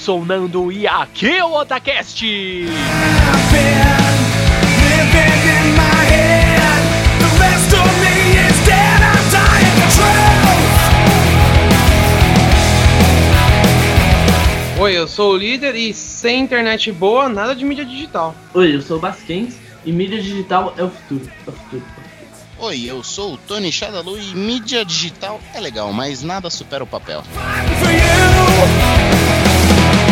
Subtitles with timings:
[0.00, 2.24] Sou o Nando e aqui é o Otacast.
[14.78, 18.34] Oi, eu sou o líder e sem internet boa, nada de mídia digital.
[18.54, 21.30] Oi, eu sou o Basquens e mídia digital é o futuro.
[21.46, 21.84] É o futuro.
[22.58, 26.86] Oi, eu sou o Tony Shadalu e mídia digital é legal, mas nada supera o
[26.86, 27.22] papel.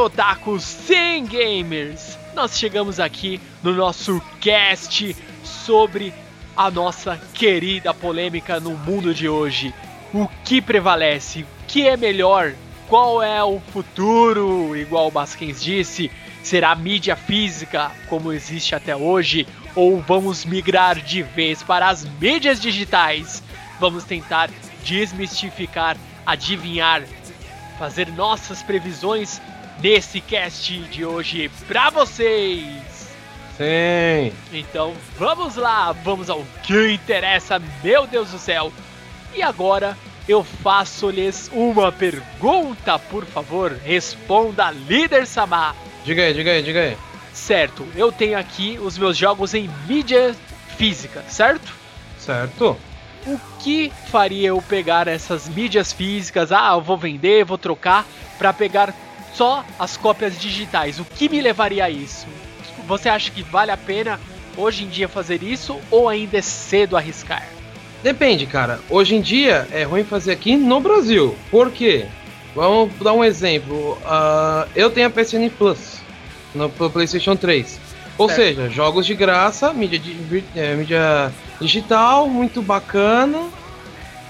[0.00, 2.18] otakus, sim, gamers!
[2.34, 6.14] Nós chegamos aqui no nosso cast sobre
[6.56, 9.74] a nossa querida polêmica no mundo de hoje.
[10.14, 11.42] O que prevalece?
[11.42, 12.54] O que é melhor?
[12.88, 14.74] Qual é o futuro?
[14.74, 16.10] Igual o Basquens disse,
[16.42, 19.46] será mídia física como existe até hoje?
[19.74, 23.42] Ou vamos migrar de vez para as mídias digitais?
[23.78, 24.50] Vamos tentar
[24.82, 27.02] desmistificar, adivinhar
[27.80, 29.40] fazer nossas previsões
[29.82, 33.10] nesse cast de hoje pra vocês.
[33.56, 34.32] Sim.
[34.52, 38.72] Então vamos lá, vamos ao que interessa, meu Deus do céu.
[39.34, 39.96] E agora
[40.28, 45.74] eu faço-lhes uma pergunta, por favor, responda líder Samar.
[46.04, 46.96] Diga aí, diga aí, diga aí.
[47.32, 50.34] Certo, eu tenho aqui os meus jogos em mídia
[50.76, 51.72] física, certo?
[52.18, 52.76] Certo?
[53.26, 56.50] O que faria eu pegar essas mídias físicas?
[56.50, 58.06] Ah, eu vou vender, vou trocar
[58.38, 58.94] para pegar
[59.34, 60.98] só as cópias digitais.
[60.98, 62.26] O que me levaria a isso?
[62.86, 64.18] Você acha que vale a pena
[64.56, 67.46] hoje em dia fazer isso ou ainda é cedo arriscar?
[68.02, 68.80] Depende, cara.
[68.88, 71.36] Hoje em dia é ruim fazer aqui no Brasil.
[71.50, 72.06] Por quê?
[72.54, 73.96] Vamos dar um exemplo.
[74.04, 76.00] Ah, eu tenho a PSN Plus
[76.54, 77.78] no PlayStation 3.
[78.18, 78.38] Ou Certo.
[78.40, 83.48] seja, jogos de graça, mídia, di- é, mídia digital, muito bacana.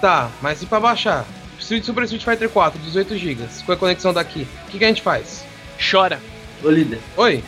[0.00, 1.24] Tá, mas e pra baixar?
[1.70, 4.44] Street Super Street Fighter 4, 18 GB, com a conexão daqui.
[4.66, 5.44] O que, que a gente faz?
[5.78, 6.20] Chora.
[6.64, 6.98] Ô líder.
[7.16, 7.44] Oi?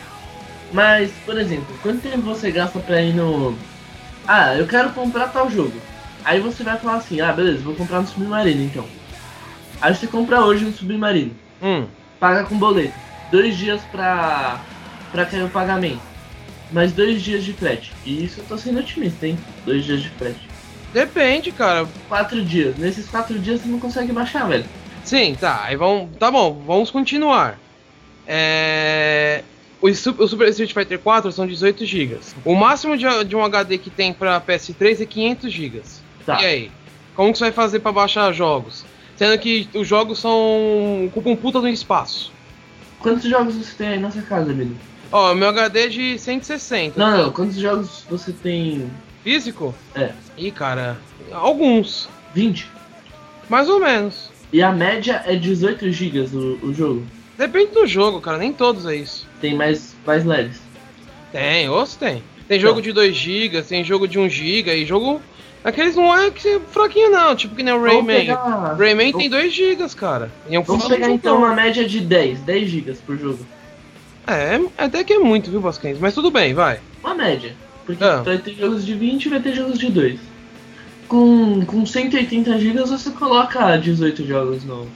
[0.71, 3.53] Mas, por exemplo, quanto tempo você gasta pra ir no.
[4.25, 5.73] Ah, eu quero comprar tal jogo.
[6.23, 8.85] Aí você vai falar assim, ah beleza, vou comprar no Submarino então.
[9.81, 11.35] Aí você compra hoje no Submarino.
[11.61, 11.85] Hum,
[12.17, 12.93] Paga com boleto.
[13.29, 14.61] Dois dias pra.
[15.11, 15.99] pra cair o pagamento.
[16.71, 17.91] Mais dois dias de frete.
[18.05, 19.37] E isso eu tô sendo otimista, hein?
[19.65, 20.52] Dois dias de frete.
[20.93, 21.87] Depende, cara.
[22.07, 22.77] Quatro dias.
[22.77, 24.65] Nesses quatro dias você não consegue baixar, velho.
[25.03, 25.63] Sim, tá.
[25.65, 26.15] Aí vamos.
[26.17, 27.57] Tá bom, vamos continuar.
[28.27, 29.43] É.
[29.81, 32.17] O Su- o Super Street Fighter 4 são 18 GB.
[32.45, 35.81] O máximo de, de um HD que tem pra PS3 é 500 GB.
[36.25, 36.41] Tá.
[36.41, 36.71] E aí?
[37.15, 38.85] Como que você vai fazer pra baixar jogos?
[39.17, 41.05] Sendo que os jogos são.
[41.07, 42.31] ocupam puta no espaço.
[42.99, 44.73] Quantos jogos você tem aí na sua casa, amigo?
[45.11, 46.97] Ó, meu HD é de 160.
[46.97, 48.89] Não, não, quantos jogos você tem.
[49.23, 49.73] Físico?
[49.95, 50.11] É.
[50.37, 50.97] Ih, cara.
[51.31, 52.09] Alguns.
[52.33, 52.67] 20?
[53.49, 54.29] Mais ou menos.
[54.51, 57.03] E a média é 18 GB o, o jogo.
[57.37, 58.37] Depende do jogo, cara.
[58.37, 59.27] Nem todos é isso.
[59.41, 60.61] Tem mais, mais leves.
[61.31, 62.21] Tem, outros tem.
[62.47, 62.83] Tem jogo Então.
[62.83, 65.21] de 2 GB, tem jogo de 1 GB e jogo.
[65.63, 67.35] Aqueles não é que fraquinho, não.
[67.35, 68.19] Tipo que nem o Rayman.
[68.19, 70.29] pegar- Rayman vamos- tem 2 GB, cara.
[70.49, 73.39] E é um Vamos pegar então uma média de 10, 10 GB por jogo.
[74.27, 75.97] É, até que é muito, viu, Basquens?
[75.99, 76.79] Mas tudo bem, vai.
[77.03, 77.55] Uma média.
[77.85, 78.21] Porque Ah.
[78.21, 80.19] vai ter jogos de 20 e vai ter jogos de 2.
[81.07, 84.87] Com, com 180 GB você coloca 18 jogos no,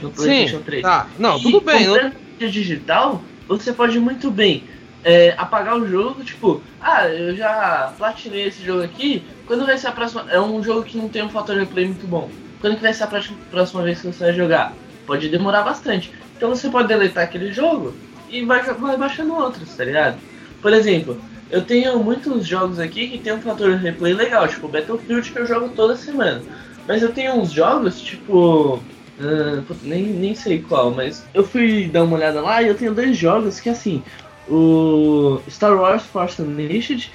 [0.00, 0.82] no PlayStation Sim, 3.
[0.82, 1.06] tá.
[1.18, 1.86] Não, E tudo bem.
[1.88, 4.64] Mídia digital, você pode muito bem
[5.04, 9.88] é, apagar o jogo, tipo, ah, eu já platinei esse jogo aqui, quando vai ser
[9.88, 10.26] a próxima.
[10.30, 12.30] É um jogo que não tem um fator replay muito bom.
[12.60, 14.72] Quando que vai ser a próxima, próxima vez que você vai jogar?
[15.06, 16.12] Pode demorar bastante.
[16.36, 17.94] Então você pode deletar aquele jogo
[18.30, 20.16] e vai, vai baixando outros, tá ligado?
[20.60, 21.20] Por exemplo,
[21.50, 25.38] eu tenho muitos jogos aqui que tem um fator de replay legal, tipo Battlefield que
[25.38, 26.42] eu jogo toda semana.
[26.86, 28.80] Mas eu tenho uns jogos, tipo.
[29.18, 32.94] Uh, nem, nem sei qual, mas eu fui dar uma olhada lá e eu tenho
[32.94, 34.02] dois jogos que assim.
[34.48, 37.10] O Star Wars Force Unleashed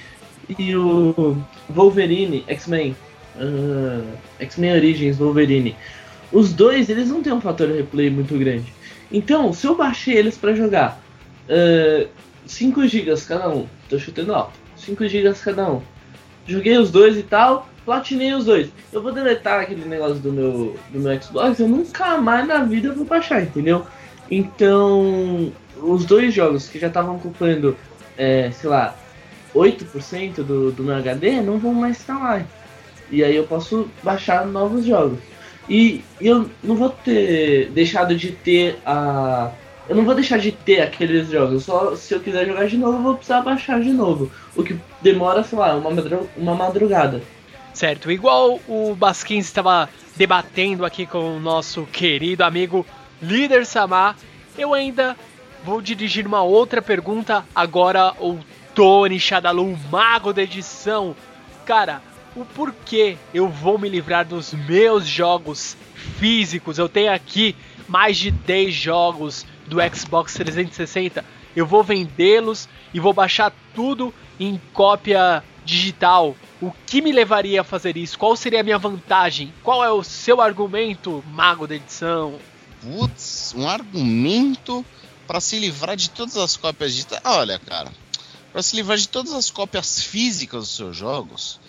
[0.58, 1.36] e o
[1.70, 2.96] Wolverine X-Men.
[3.36, 4.04] Uh,
[4.40, 5.76] X-Men Origins Wolverine.
[6.32, 8.72] Os dois, eles não têm um fator de replay muito grande.
[9.10, 11.00] Então, se eu baixei eles para jogar
[11.48, 12.08] uh,
[12.46, 15.82] 5 GB cada um, tô chutando alto, 5 GB cada um.
[16.46, 18.70] Joguei os dois e tal, platinei os dois.
[18.90, 22.92] Eu vou deletar aquele negócio do meu, do meu Xbox, eu nunca mais na vida
[22.92, 23.86] vou baixar, entendeu?
[24.30, 27.76] Então, os dois jogos que já estavam ocupando,
[28.16, 28.96] é, sei lá,
[29.54, 32.42] 8% do, do meu HD não vão mais estar lá.
[33.10, 35.18] E aí eu posso baixar novos jogos.
[35.68, 39.52] E eu não vou ter deixado de ter a.
[39.92, 41.64] Eu não vou deixar de ter aqueles jogos.
[41.64, 44.32] Só se eu quiser jogar de novo, eu vou precisar baixar de novo.
[44.56, 45.90] O que demora, sei lá, uma,
[46.34, 47.20] uma madrugada.
[47.74, 52.86] Certo, igual o Basquins estava debatendo aqui com o nosso querido amigo
[53.20, 54.16] Líder Samar,
[54.56, 55.14] eu ainda
[55.62, 58.38] vou dirigir uma outra pergunta agora o
[58.74, 61.14] Tony Shadalu, o mago da edição.
[61.66, 62.00] Cara,
[62.34, 65.76] o porquê eu vou me livrar dos meus jogos
[66.18, 66.78] físicos?
[66.78, 67.54] Eu tenho aqui
[67.86, 71.24] mais de 10 jogos do Xbox 360.
[71.54, 76.36] Eu vou vendê-los e vou baixar tudo em cópia digital.
[76.60, 78.18] O que me levaria a fazer isso?
[78.18, 79.52] Qual seria a minha vantagem?
[79.62, 82.38] Qual é o seu argumento, mago da edição?
[82.80, 84.84] Putz, um argumento
[85.26, 87.22] para se livrar de todas as cópias digitais.
[87.24, 87.92] Olha, cara,
[88.52, 91.60] para se livrar de todas as cópias físicas dos seus jogos,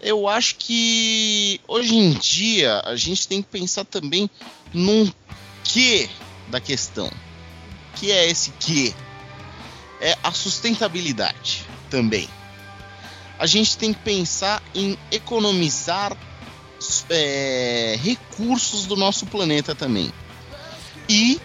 [0.00, 4.28] eu acho que hoje em dia a gente tem que pensar também
[4.72, 5.10] num
[5.64, 6.08] que
[6.48, 7.10] da questão.
[7.96, 8.94] Que é esse que?
[10.00, 12.28] É a sustentabilidade também.
[13.38, 16.16] A gente tem que pensar em economizar
[17.10, 20.12] é, recursos do nosso planeta também.
[21.08, 21.40] E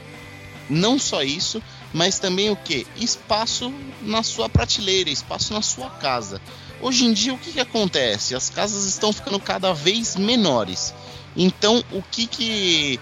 [0.69, 1.61] não só isso,
[1.93, 2.85] mas também o que?
[2.95, 6.41] Espaço na sua prateleira, espaço na sua casa.
[6.81, 8.35] Hoje em dia, o que, que acontece?
[8.35, 10.93] As casas estão ficando cada vez menores.
[11.35, 12.99] Então, o que, que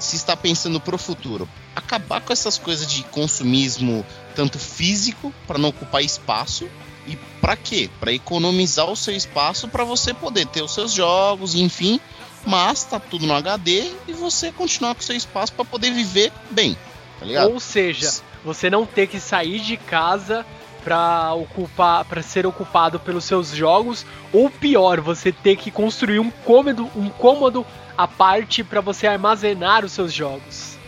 [0.00, 1.48] se está pensando para o futuro?
[1.76, 4.04] Acabar com essas coisas de consumismo,
[4.34, 6.68] tanto físico, para não ocupar espaço,
[7.06, 7.88] e para quê?
[7.98, 12.00] Para economizar o seu espaço para você poder ter os seus jogos, enfim.
[12.46, 16.32] Mas tá tudo no HD e você continuar com o seu espaço para poder viver
[16.50, 16.76] bem,
[17.18, 17.52] tá ligado?
[17.52, 18.10] Ou seja,
[18.42, 20.46] você não ter que sair de casa
[20.82, 26.30] para ocupar, para ser ocupado pelos seus jogos, ou pior, você ter que construir um
[26.30, 30.78] cômodo, um cômodo à parte para você armazenar os seus jogos.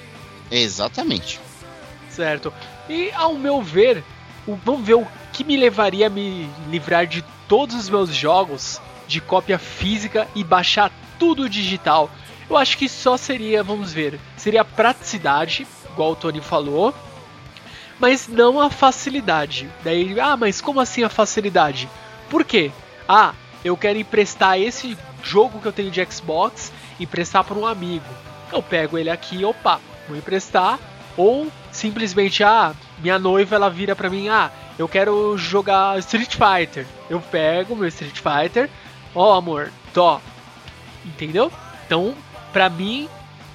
[0.51, 1.41] Exatamente.
[2.09, 2.53] Certo.
[2.89, 4.05] E ao meu ver,
[4.47, 9.21] vamos ver o que me levaria a me livrar de todos os meus jogos de
[9.21, 12.11] cópia física e baixar tudo digital.
[12.49, 16.95] Eu acho que só seria, vamos ver, seria praticidade, igual o Tony falou,
[17.99, 19.71] mas não a facilidade.
[19.83, 21.89] Daí, ah, mas como assim a facilidade?
[22.29, 22.71] Por quê?
[23.09, 23.33] Ah,
[23.65, 28.05] eu quero emprestar esse jogo que eu tenho de Xbox e prestar para um amigo.
[28.53, 30.79] Eu pego ele aqui, opa, vou emprestar.
[31.17, 36.87] Ou simplesmente, ah, minha noiva ela vira para mim, ah, eu quero jogar Street Fighter.
[37.11, 38.71] Eu pego meu Street Fighter,
[39.15, 40.19] ó oh, amor, tô.
[41.05, 41.53] Entendeu?
[41.87, 42.15] Então,
[42.53, 43.09] pra mim,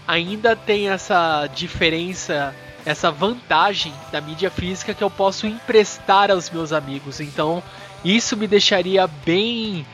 [0.08, 2.54] ainda tem essa diferença
[2.88, 7.20] essa vantagem da mídia física que eu posso emprestar aos meus amigos.
[7.20, 7.62] Então,
[8.04, 9.86] isso me deixaria bem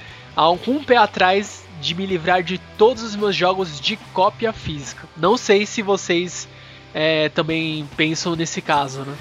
[0.64, 5.08] com um pé atrás de me livrar de todos os meus jogos de cópia física.
[5.18, 6.48] Não sei se vocês
[6.94, 9.16] é, também pensam nesse caso, né?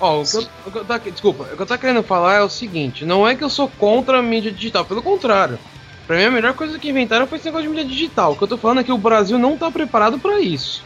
[0.00, 2.02] Ó, oh, o, que eu, o que eu tá, desculpa, o que eu tô querendo
[2.02, 5.58] falar é o seguinte: não é que eu sou contra a mídia digital, pelo contrário.
[6.06, 8.32] Pra mim, a melhor coisa que inventaram foi esse negócio de mídia digital.
[8.32, 10.84] O que eu tô falando é que o Brasil não tá preparado para isso.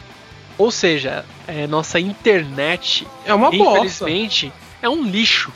[0.57, 4.61] Ou seja, é, nossa internet, é uma infelizmente, bosta.
[4.81, 5.51] é um lixo.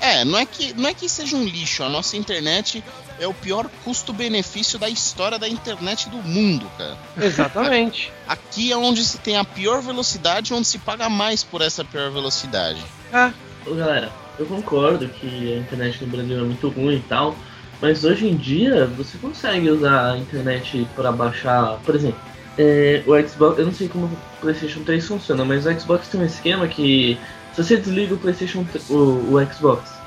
[0.00, 1.82] É, não é, que, não é que seja um lixo.
[1.82, 2.82] A nossa internet
[3.20, 6.96] é o pior custo-benefício da história da internet do mundo, cara.
[7.20, 8.12] Exatamente.
[8.26, 12.10] Aqui é onde se tem a pior velocidade, onde se paga mais por essa pior
[12.10, 12.82] velocidade.
[13.12, 13.32] É.
[13.66, 17.34] Ô, galera, eu concordo que a internet no Brasil é muito ruim e tal,
[17.80, 22.20] mas hoje em dia você consegue usar a internet para baixar, por exemplo,
[22.56, 26.20] é, o Xbox, eu não sei como o PlayStation 3 funciona, mas o Xbox tem
[26.20, 27.18] um esquema que
[27.54, 29.98] se você desliga o PlayStation, o, o Xbox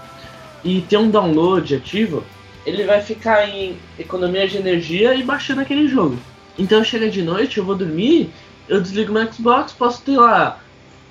[0.64, 2.24] e tem um download ativo,
[2.66, 6.18] ele vai ficar em economia de energia e baixando aquele jogo.
[6.58, 8.30] Então chega de noite, eu vou dormir,
[8.68, 10.60] eu desligo meu Xbox, posso ter lá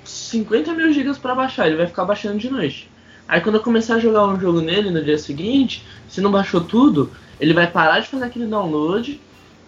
[0.03, 2.89] 50 mil gigas pra baixar, ele vai ficar baixando de noite.
[3.27, 6.61] Aí quando eu começar a jogar um jogo nele no dia seguinte, se não baixou
[6.61, 9.19] tudo, ele vai parar de fazer aquele download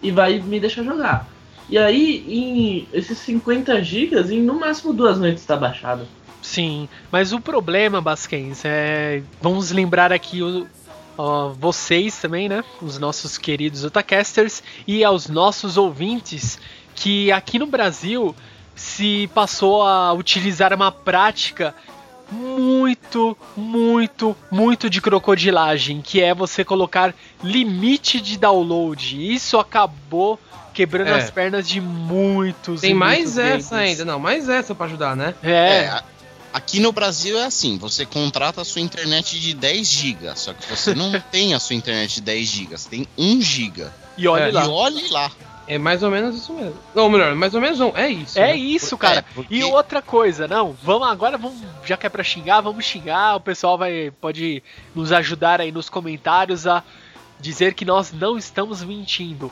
[0.01, 1.27] e vai me deixar jogar.
[1.69, 6.05] E aí, em esses 50 gigas, em no máximo duas noites está baixado.
[6.41, 9.23] Sim, mas o problema, Basquens, é.
[9.41, 10.67] Vamos lembrar aqui o,
[11.17, 12.63] ó, vocês também, né?
[12.81, 16.59] Os nossos queridos Otacasters e aos nossos ouvintes
[16.95, 18.35] que aqui no Brasil
[18.75, 21.73] se passou a utilizar uma prática
[22.31, 29.33] muito, muito, muito de crocodilagem, que é você colocar limite de download.
[29.33, 30.39] Isso acabou
[30.73, 31.13] quebrando É.
[31.15, 32.81] as pernas de muitos.
[32.81, 33.91] Tem e mais muitos essa gamers.
[33.91, 35.35] ainda, não, mais essa pra ajudar, né?
[35.43, 36.01] É, É,
[36.53, 40.65] aqui no Brasil é assim, você contrata a sua internet de 10 GB, só que
[40.69, 43.85] você não tem a sua internet de 10 GB, você tem 1 GB.
[44.17, 44.67] e olha É, E lá.
[44.69, 45.31] olhe lá.
[45.65, 46.75] É mais ou menos isso mesmo.
[46.93, 48.37] Não, melhor, mais ou menos não, é isso.
[48.37, 48.55] É né?
[48.57, 49.19] isso, cara.
[49.19, 52.83] É, porque- E outra coisa, não, vamos agora, vamos, já que é pra xingar, vamos
[52.83, 53.37] xingar.
[53.37, 54.61] O pessoal vai pode
[54.93, 56.83] nos ajudar aí nos comentários a
[57.39, 59.49] dizer que nós não estamos mentindo.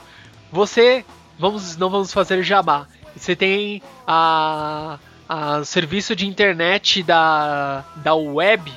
[0.52, 1.06] Você,
[1.40, 2.88] vamos, não vamos fazer jabá.
[3.16, 5.00] Você tem a,
[5.34, 8.70] a serviço de internet da, da web,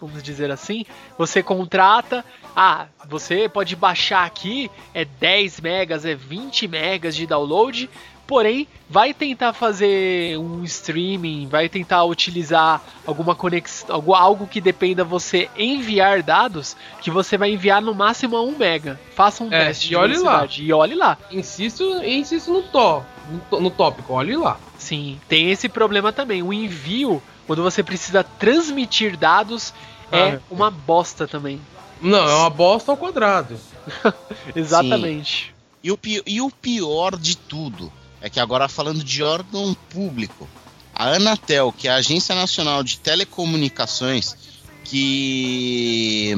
[0.00, 0.84] vamos dizer assim.
[1.16, 2.24] Você contrata,
[2.56, 7.88] ah, você pode baixar aqui, é 10 megas, é 20 megas de download,
[8.26, 15.02] porém vai tentar fazer um streaming, vai tentar utilizar alguma conexão, algo, algo que dependa
[15.04, 19.00] você enviar dados, que você vai enviar no máximo a 1 mega.
[19.14, 20.38] Faça um É, teste e de olhe lá.
[20.38, 21.18] velocidade e olhe lá.
[21.30, 24.58] Insisto, insisto no, tó, no, tó- no tópico, olhe lá.
[24.78, 26.42] Sim, tem esse problema também.
[26.42, 29.72] O envio, quando você precisa transmitir dados,
[30.10, 30.40] é Ah.
[30.50, 31.60] uma bosta também.
[32.00, 33.56] Não, é uma bosta ao quadrado.
[34.54, 35.54] Exatamente.
[35.82, 40.48] E o, pi- e o pior de tudo é que agora falando de órgão público,
[40.94, 44.36] a Anatel, que é a Agência Nacional de Telecomunicações,
[44.84, 46.34] que,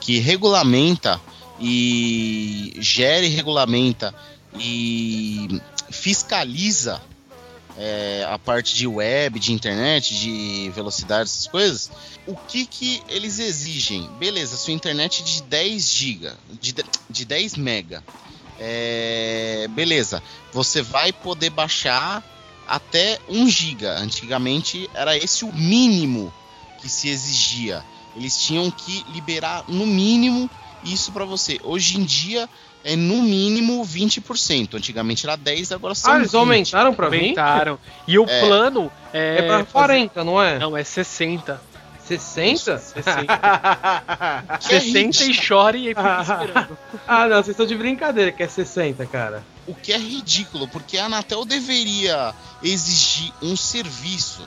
[0.00, 1.20] que regulamenta
[1.58, 4.14] e gere, regulamenta
[4.58, 7.00] e fiscaliza
[7.76, 11.90] é, a parte de web, de internet, de velocidade, essas coisas,
[12.26, 14.08] o que que eles exigem?
[14.18, 18.04] Beleza, sua internet de 10 GB, de, de- de 10 mega.
[18.62, 22.22] É, beleza, você vai poder baixar
[22.68, 23.86] até 1 GB.
[23.86, 26.32] Antigamente era esse o mínimo
[26.78, 27.82] que se exigia.
[28.14, 30.48] Eles tinham que liberar no mínimo
[30.84, 31.58] isso para você.
[31.62, 32.48] Hoje em dia
[32.84, 34.74] é no mínimo 20%.
[34.74, 36.36] Antigamente era 10, agora são Ah, eles 20.
[36.38, 37.18] aumentaram pra mim?
[37.18, 37.78] Aumentaram.
[38.06, 38.40] E o É.
[38.40, 39.36] plano é.
[39.38, 40.58] É pra fazer- 40, não é?
[40.58, 41.60] Não, é 60.
[42.18, 42.78] 60?
[42.78, 43.40] 60.
[44.60, 46.78] Que é 60 e chore e fica esperando.
[47.06, 49.44] ah, não, vocês estão de brincadeira que é 60, cara.
[49.66, 54.46] O que é ridículo, porque a Anatel deveria exigir um serviço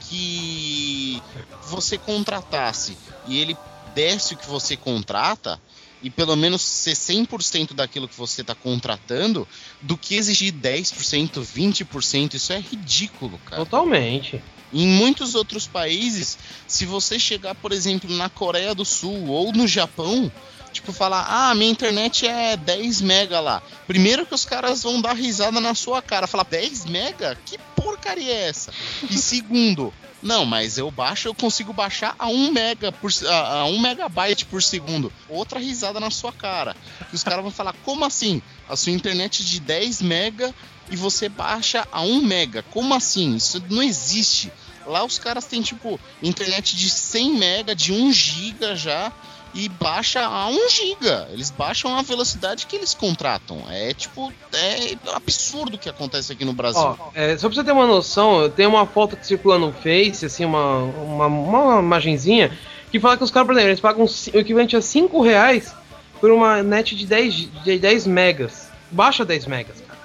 [0.00, 1.22] que
[1.62, 3.56] você contratasse e ele
[3.94, 5.60] desse o que você contrata
[6.02, 9.48] e pelo menos ser 100% daquilo que você está contratando
[9.80, 12.34] do que exigir 10%, 20%.
[12.34, 13.64] Isso é ridículo, cara.
[13.64, 14.42] Totalmente.
[14.74, 19.68] Em muitos outros países, se você chegar, por exemplo, na Coreia do Sul ou no
[19.68, 20.30] Japão,
[20.72, 23.62] tipo, falar, ah, minha internet é 10 mega lá.
[23.86, 27.38] Primeiro que os caras vão dar risada na sua cara, falar, 10 mega?
[27.46, 28.72] Que porcaria é essa?
[29.08, 33.64] E segundo, não, mas eu baixo, eu consigo baixar a 1 mega por a, a
[33.66, 35.12] 1 megabyte por segundo.
[35.28, 36.74] Outra risada na sua cara.
[37.12, 38.40] E os caras vão falar, como assim?
[38.66, 40.54] A sua internet de 10 mega
[40.90, 42.62] e você baixa a 1 mega.
[42.70, 43.36] Como assim?
[43.36, 44.50] Isso não existe.
[44.86, 49.12] Lá os caras têm tipo internet de 100 mega, de 1 giga já
[49.54, 51.28] e baixa a 1 giga.
[51.30, 53.62] Eles baixam a velocidade que eles contratam.
[53.70, 56.80] É tipo, é absurdo o que acontece aqui no Brasil.
[56.82, 60.26] Ó, é, só pra você ter uma noção, tenho uma foto que circula no Face,
[60.26, 62.50] assim, uma, uma, uma imagenzinha,
[62.90, 65.72] que fala que os caras, por exemplo, eles pagam o equivalente a 5 reais
[66.20, 68.68] por uma net de 10, gi- de 10 megas.
[68.90, 69.98] Baixa 10 megas, cara.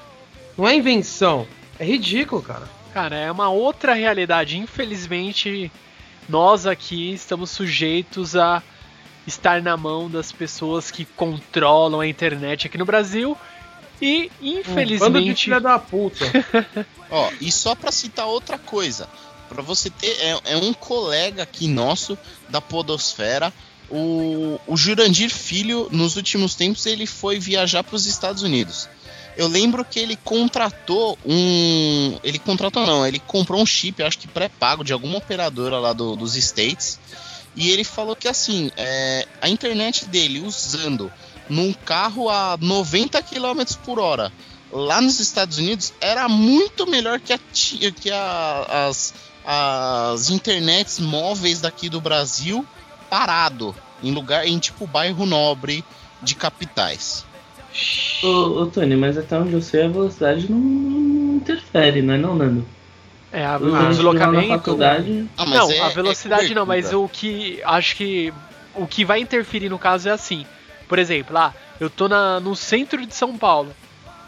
[0.58, 1.48] Não é invenção.
[1.80, 2.68] É ridículo, cara.
[2.94, 4.58] Cara, é uma outra realidade.
[4.58, 5.72] Infelizmente,
[6.28, 8.62] nós aqui estamos sujeitos a
[9.28, 13.38] estar na mão das pessoas que controlam a internet aqui no Brasil.
[14.02, 15.44] E, Um Bando de infelizmente.
[15.46, 16.26] filha da puta.
[17.12, 19.10] Ó, e só pra citar outra coisa,
[19.50, 22.18] pra você ter é, é um colega aqui nosso
[22.48, 23.54] da Podosfera,
[23.90, 28.88] o, o Jurandir Filho, nos últimos tempos ele foi viajar para os Estados Unidos.
[29.40, 34.28] Eu lembro que ele contratou um, ele contratou não, ele comprou um chip, acho que
[34.28, 37.00] pré-pago de alguma operadora lá do- dos States.
[37.56, 41.10] E ele falou que assim, é, a internet dele usando
[41.50, 44.32] num carro a 90 km por hora
[44.72, 47.40] lá nos Estados Unidos era muito melhor que, a,
[47.92, 49.14] que a- as
[49.52, 52.68] as internets móveis daqui do Brasil
[53.10, 55.84] parado em lugar em tipo bairro nobre
[56.22, 57.26] de capitais.
[58.24, 58.28] Ô,
[58.62, 62.36] ô Tony, mas até onde eu sei a velocidade não, não interfere, não é não,
[62.36, 62.66] Nando?
[63.32, 64.48] É, a, o lembro de na deslocamento.
[64.50, 68.34] faculdade, Ah, não, é- a é velocidade não, mas o que acho que
[68.76, 70.46] o que vai interferir no caso é assim.
[70.88, 73.74] Por exemplo, lá, eu tô na, no centro de São Paulo.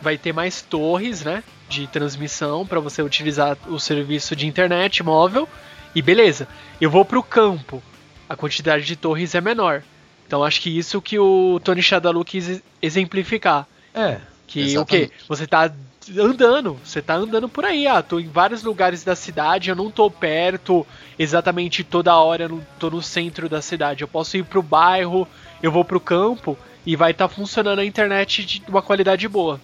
[0.02, 5.48] Vai ter mais torres, né, de transmissão para você utilizar o serviço de internet móvel
[5.94, 6.48] e beleza.
[6.80, 7.82] Eu vou pro campo.
[8.30, 9.84] A quantidade de torres é menor.
[10.32, 13.68] Então acho que isso que o Tony Shadalu quis exemplificar.
[13.94, 14.18] É.
[14.48, 14.80] Que Exatamente.
[14.80, 15.14] o quê?
[15.28, 15.70] Você tá
[16.18, 19.92] andando, você tá andando por aí, ah, tô em vários lugares da cidade, eu não
[19.92, 20.88] tô perto
[21.20, 24.04] exatamente toda hora, eu não tô no centro da cidade.
[24.04, 25.28] Eu posso ir pro bairro,
[25.62, 29.60] eu vou pro campo e vai estar funcionando a internet de uma qualidade boa.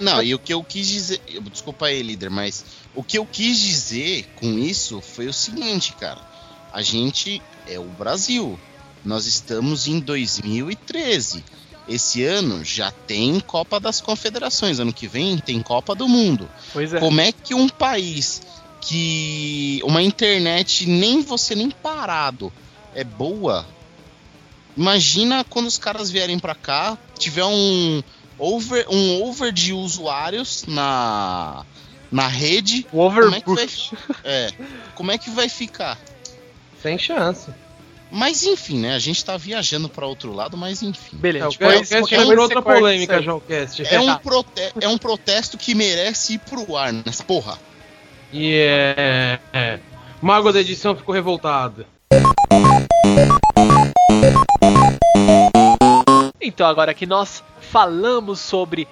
[0.00, 1.20] Não, e o que eu quis dizer.
[1.42, 6.20] Desculpa aí, líder, mas o que eu quis dizer com isso foi o seguinte, cara.
[6.72, 8.58] A gente é o Brasil.
[9.04, 11.44] Nós estamos em 2013.
[11.88, 14.78] Esse ano já tem Copa das Confederações.
[14.78, 16.48] Ano que vem tem Copa do Mundo.
[16.72, 17.00] Pois é.
[17.00, 18.42] Como é que um país
[18.80, 22.52] que uma internet nem você nem parado
[22.94, 23.66] é boa?
[24.76, 28.02] Imagina quando os caras vierem pra cá, tiver um
[28.38, 31.64] over, um over de usuários na
[32.10, 33.96] na rede, O como é vai, overbook.
[34.24, 34.50] é,
[34.94, 35.98] como é que vai ficar?
[36.82, 37.50] Sem chance.
[38.10, 38.94] Mas enfim, né?
[38.94, 41.16] A gente tá viajando pra outro lado, mas enfim.
[41.16, 43.22] É, Beleza, o vai coisa por você outra polêmica.
[43.22, 43.82] João Cast.
[43.86, 47.58] É um, prote é um protesto que merece ir pro ar nessa porra.
[48.32, 49.38] E é.
[49.52, 49.78] é.
[50.20, 51.86] Mago da edição ficou revoltado.
[56.40, 58.88] Então, agora que nós falamos sobre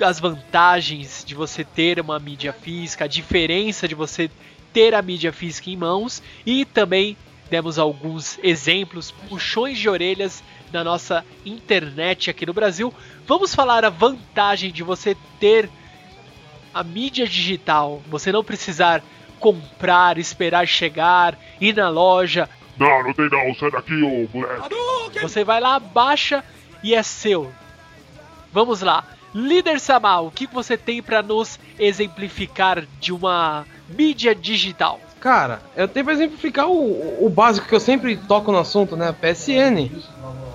[0.00, 4.30] as vantagens de você ter uma mídia física, a diferença de você
[4.72, 7.16] ter a mídia física em mãos e também
[7.52, 12.94] demos alguns exemplos, puxões de orelhas na nossa internet aqui no Brasil.
[13.26, 15.68] Vamos falar a vantagem de você ter
[16.72, 19.04] a mídia digital, você não precisar
[19.38, 25.20] comprar, esperar chegar, ir na loja, Não, não tem não, sai daqui, ô moleque.
[25.20, 26.42] você vai lá, baixa
[26.82, 27.52] e é seu.
[28.50, 29.04] Vamos lá.
[29.34, 34.98] Líder Samal, o que você tem para nos exemplificar de uma mídia digital?
[35.22, 39.12] Cara, eu tenho pra exemplificar o, o básico que eu sempre toco no assunto, né?
[39.12, 39.88] PSN.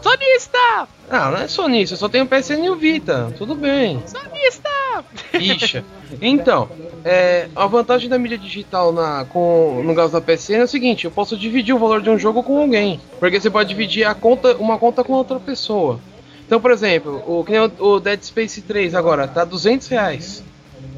[0.01, 0.89] Sonista!
[1.09, 3.33] Ah, não é só nisso, eu só tenho PSN e o Vita.
[3.37, 4.03] Tudo bem.
[4.05, 5.05] Sonista!
[5.39, 5.85] Ixa.
[6.21, 6.67] Então,
[7.05, 11.05] é, a vantagem da mídia digital na, com, no caso da PSN é o seguinte,
[11.05, 12.99] eu posso dividir o valor de um jogo com alguém.
[13.21, 16.01] Porque você pode dividir a conta, uma conta com outra pessoa.
[16.45, 17.45] Então, por exemplo, o,
[17.85, 20.43] o Dead Space 3 agora tá 200 reais.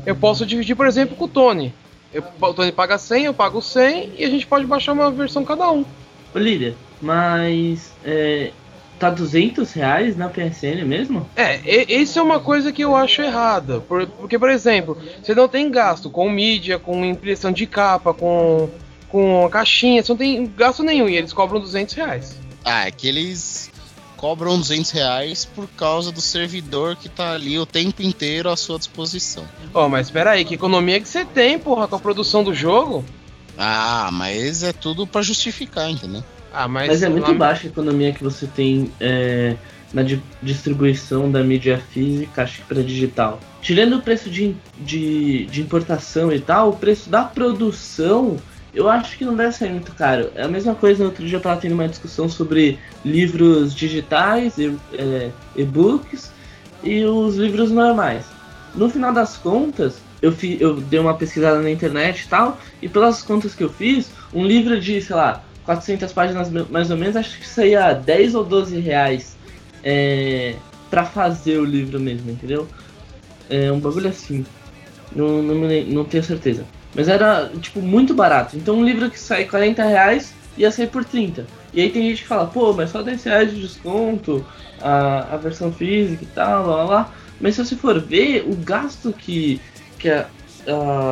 [0.07, 1.71] Eu posso dividir, por exemplo, com o Tony.
[2.13, 5.43] Eu, o Tony paga 100, eu pago 100 e a gente pode baixar uma versão
[5.45, 5.85] cada um.
[6.33, 8.51] Ô líder, mas é,
[8.97, 11.29] tá 200 reais na PSN mesmo?
[11.35, 13.79] É, e- isso é uma coisa que eu acho errada.
[13.81, 18.69] por- porque, por exemplo, você não tem gasto com mídia, com impressão de capa, com,
[19.07, 22.35] com caixinha, você não tem gasto nenhum e eles cobram 200 reais.
[22.65, 23.71] Ah, é que eles
[24.19, 28.77] cobram 200 reais por causa do servidor que tá ali o tempo inteiro à sua
[28.77, 29.45] disposição.
[29.73, 33.05] Ó, mas espera aí, que economia que você tem, porra, com a produção do jogo?
[33.57, 36.21] Ah, mas é tudo pra justificar, entendeu?
[36.53, 36.87] Ah, mas...
[36.89, 39.55] Mas é muito lá- baixa a economia que você tem é,
[39.93, 43.39] na di- distribuição da mídia física, acho que para digital.
[43.61, 48.37] Tirando o preço de, de, de importação e tal, o preço da produção
[48.73, 50.31] eu acho que não deve sair muito caro.
[50.35, 54.55] É a mesma coisa, no outro dia eu tava tendo uma discussão sobre livros digitais,
[54.93, 56.31] é, e-books
[56.83, 58.25] e os livros normais.
[58.75, 62.87] No final das contas, eu, fi, eu dei uma pesquisada na internet e tal, e
[62.87, 67.15] pelas contas que eu fiz, um livro de, sei lá, 400 páginas mais ou menos,
[67.15, 69.35] acho que saía 10 ou 12 reais
[69.83, 70.55] é,
[70.89, 72.67] pra fazer o livro mesmo, entendeu?
[73.49, 74.45] É um bagulho assim.
[75.15, 75.55] Não, não,
[75.87, 76.65] não tenho certeza.
[76.95, 78.57] Mas era, tipo, muito barato.
[78.57, 81.45] Então um livro que sai 40 reais ia sair por 30.
[81.73, 84.45] E aí tem gente que fala, pô, mas só 10 reais de desconto,
[84.81, 87.13] a, a versão física e tal, lá, lá, lá.
[87.39, 89.61] Mas se você for ver, o gasto que,
[89.97, 90.27] que a-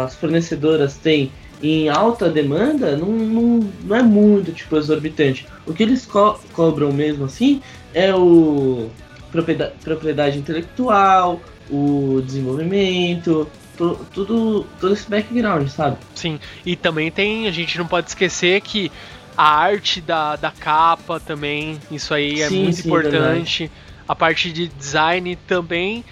[0.06, 1.32] as fornecedoras têm
[1.63, 5.48] em alta demanda não, não, não é muito, tipo, exorbitante.
[5.66, 7.62] O que eles co- cobram mesmo assim
[7.94, 8.90] é o
[9.32, 15.98] propriedade, propriedade intelectual, o desenvolvimento, tudo, todo esse background, sabe?
[16.16, 18.92] Sim, e também tem, a gente não pode esquecer que
[19.38, 23.72] a arte da, da capa também, isso aí é Sim, muito sim, importante.
[24.08, 26.04] A parte de design também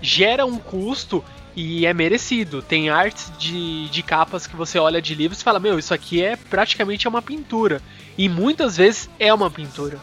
[0.00, 1.22] gera um custo
[1.54, 2.62] E é merecido.
[2.62, 6.22] Tem artes de, de capas que você olha de livros e fala: Meu, isso aqui
[6.22, 7.82] é praticamente uma pintura.
[8.16, 9.98] E muitas vezes é uma pintura.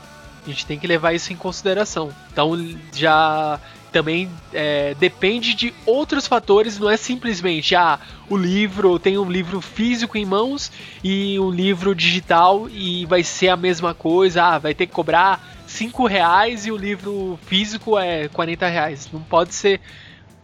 [0.46, 2.14] A gente tem que levar isso em consideração.
[2.32, 2.56] Então
[2.94, 3.60] já
[3.92, 8.00] também é, depende de outros fatores, não é simplesmente ah,
[8.30, 10.72] o livro tem um livro físico em mãos
[11.04, 15.44] e um livro digital e vai ser a mesma coisa, ah, vai ter que cobrar
[15.68, 19.10] 5 reais e o livro físico é 40 reais.
[19.12, 19.82] Não pode ser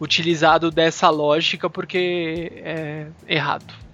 [0.00, 3.85] utilizado dessa lógica porque é errado.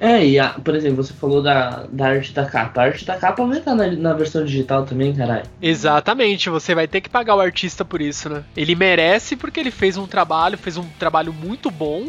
[0.00, 2.80] É, e a, por exemplo, você falou da, da arte da capa.
[2.80, 5.44] A arte da capa vai estar na, na versão digital também, caralho.
[5.60, 8.42] Exatamente, você vai ter que pagar o artista por isso, né?
[8.56, 12.08] Ele merece porque ele fez um trabalho, fez um trabalho muito bom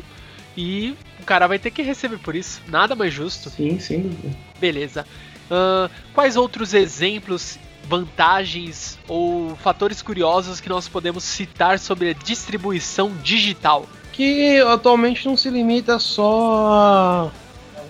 [0.55, 2.61] e o cara vai ter que receber por isso.
[2.69, 3.49] Nada mais justo.
[3.49, 4.17] Sim, sim.
[4.57, 5.05] Beleza.
[5.49, 13.11] Uh, quais outros exemplos, vantagens ou fatores curiosos que nós podemos citar sobre a distribuição
[13.21, 13.85] digital?
[14.13, 17.29] Que atualmente não se limita só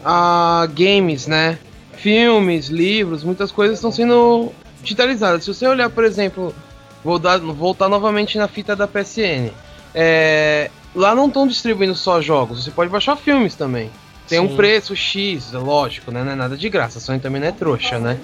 [0.03, 1.57] a games, né?
[1.93, 5.43] Filmes, livros, muitas coisas estão sendo digitalizadas.
[5.43, 6.53] Se você olhar, por exemplo,
[7.03, 9.51] vou dar, voltar novamente na fita da PSN.
[9.93, 13.89] É, lá não estão distribuindo só jogos, você pode baixar filmes também.
[14.27, 14.45] Tem Sim.
[14.45, 16.23] um preço X, lógico, né?
[16.23, 18.17] Não é nada de graça, a Sony também não é trouxa, né?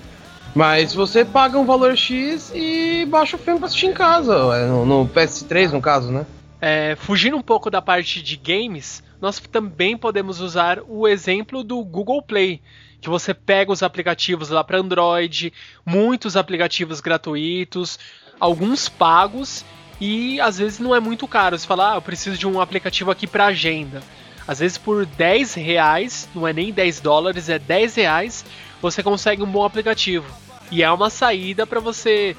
[0.55, 4.65] Mas você paga um valor X e baixa o filme pra assistir em casa, é,
[4.65, 6.25] no, no PS3 no caso, né?
[6.59, 11.83] É, fugindo um pouco da parte de games, nós também podemos usar o exemplo do
[11.83, 12.61] Google Play,
[13.01, 15.53] que você pega os aplicativos lá para Android,
[15.85, 17.99] muitos aplicativos gratuitos,
[18.39, 19.65] alguns pagos
[19.99, 21.57] e às vezes não é muito caro.
[21.57, 24.01] Você fala, ah, eu preciso de um aplicativo aqui para agenda.
[24.47, 28.45] Às vezes por 10 reais, não é nem 10 dólares, é 10 reais,
[28.81, 30.25] você consegue um bom aplicativo.
[30.71, 32.35] E é uma saída para você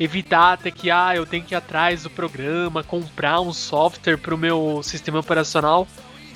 [0.00, 4.34] evitar ter que, ah, eu tenho que ir atrás do programa, comprar um software para
[4.34, 5.86] o meu sistema operacional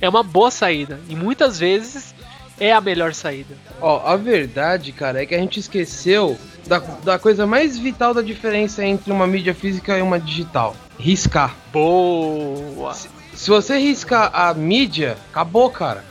[0.00, 1.00] é uma boa saída.
[1.08, 2.14] E muitas vezes
[2.58, 3.54] é a melhor saída.
[3.80, 8.22] Ó, a verdade, cara, é que a gente esqueceu da, da coisa mais vital da
[8.22, 11.54] diferença entre uma mídia física e uma digital: riscar.
[11.72, 12.94] Boa!
[12.94, 16.04] Se, se você riscar a mídia, acabou, cara.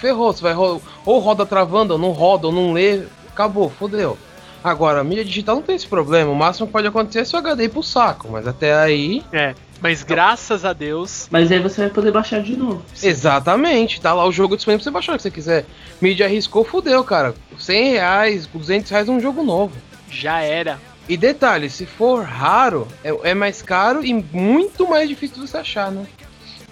[0.00, 4.18] Ferrou, você vai ro ou roda travando, ou não roda, ou não lê, acabou, fodeu.
[4.62, 6.30] Agora, a mídia digital não tem esse problema.
[6.30, 9.22] O máximo que pode acontecer é se o HD ir pro saco, mas até aí.
[9.30, 9.54] É.
[9.84, 11.28] Mas graças a Deus.
[11.30, 12.82] Mas aí você vai poder baixar de novo.
[13.02, 15.66] Exatamente, tá lá o jogo disponível pra você baixar o que você quiser.
[16.00, 17.34] Mídia arriscou, fudeu, cara.
[17.58, 19.76] 100 reais, 200 reais um jogo novo.
[20.08, 20.80] Já era.
[21.06, 25.58] E detalhe, se for raro, é, é mais caro e muito mais difícil de você
[25.58, 26.06] achar, né?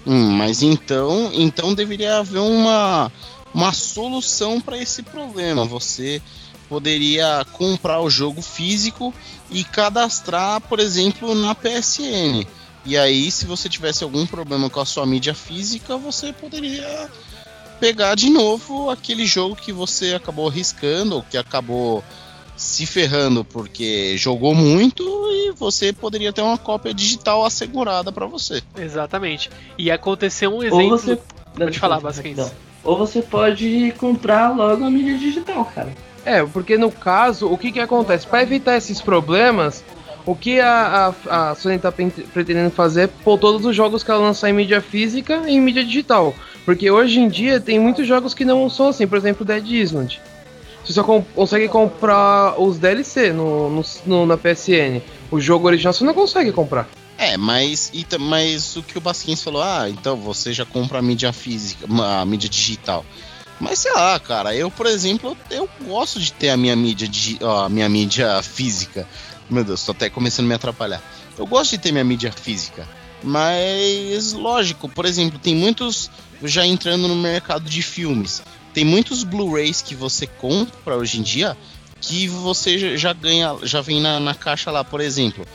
[0.07, 3.13] Hum, mas então, então deveria haver uma,
[3.53, 5.67] uma solução para esse problema.
[5.67, 6.23] Você
[6.67, 9.13] poderia comprar o jogo físico
[9.51, 12.47] e cadastrar, por exemplo, na PSN.
[12.85, 17.09] E aí, se você tivesse algum problema com a sua mídia física, você poderia
[17.79, 22.03] pegar de novo aquele jogo que você acabou riscando, ou que acabou
[22.57, 28.63] se ferrando porque jogou muito e você poderia ter uma cópia digital assegurada para você.
[28.77, 29.51] Exatamente.
[29.77, 30.85] E aconteceu um exemplo.
[30.85, 31.19] Ou você...
[31.57, 32.53] Pode falar, basicamente.
[32.85, 35.93] Ou você pode comprar logo a mídia digital, cara.
[36.25, 38.27] É, porque no caso, o que que acontece?
[38.27, 39.85] Para evitar esses problemas,
[40.25, 44.21] o que a, a, a Sony está pretendendo fazer é todos os jogos que ela
[44.21, 46.35] lançar em mídia física em mídia digital.
[46.65, 50.21] Porque hoje em dia tem muitos jogos que não são assim, por exemplo, Dead Island.
[50.85, 55.01] Você só comp consegue comprar os DLC no, no, no, na PSN.
[55.31, 56.89] O jogo original você não consegue comprar.
[57.19, 61.33] É, mas, mas o que o Basquins falou, ah, então você já compra a mídia
[61.33, 63.05] física, a mídia digital.
[63.61, 67.09] Mas sei lá, cara, eu, por exemplo, eu gosto de ter a minha mídia,
[67.65, 69.07] a minha mídia física.
[69.53, 71.03] Meu Deus, tô até começando a me atrapalhar.
[71.37, 72.89] Eu gosto de ter minha mídia física.
[73.23, 76.11] Mas, lógico, por exemplo, tem muitos.
[76.43, 81.57] Já entrando no mercado de filmes, tem muitos Blu-rays que você compra hoje em dia
[82.01, 85.47] que você já ganha, já vem na, na caixa lá, por exemplo.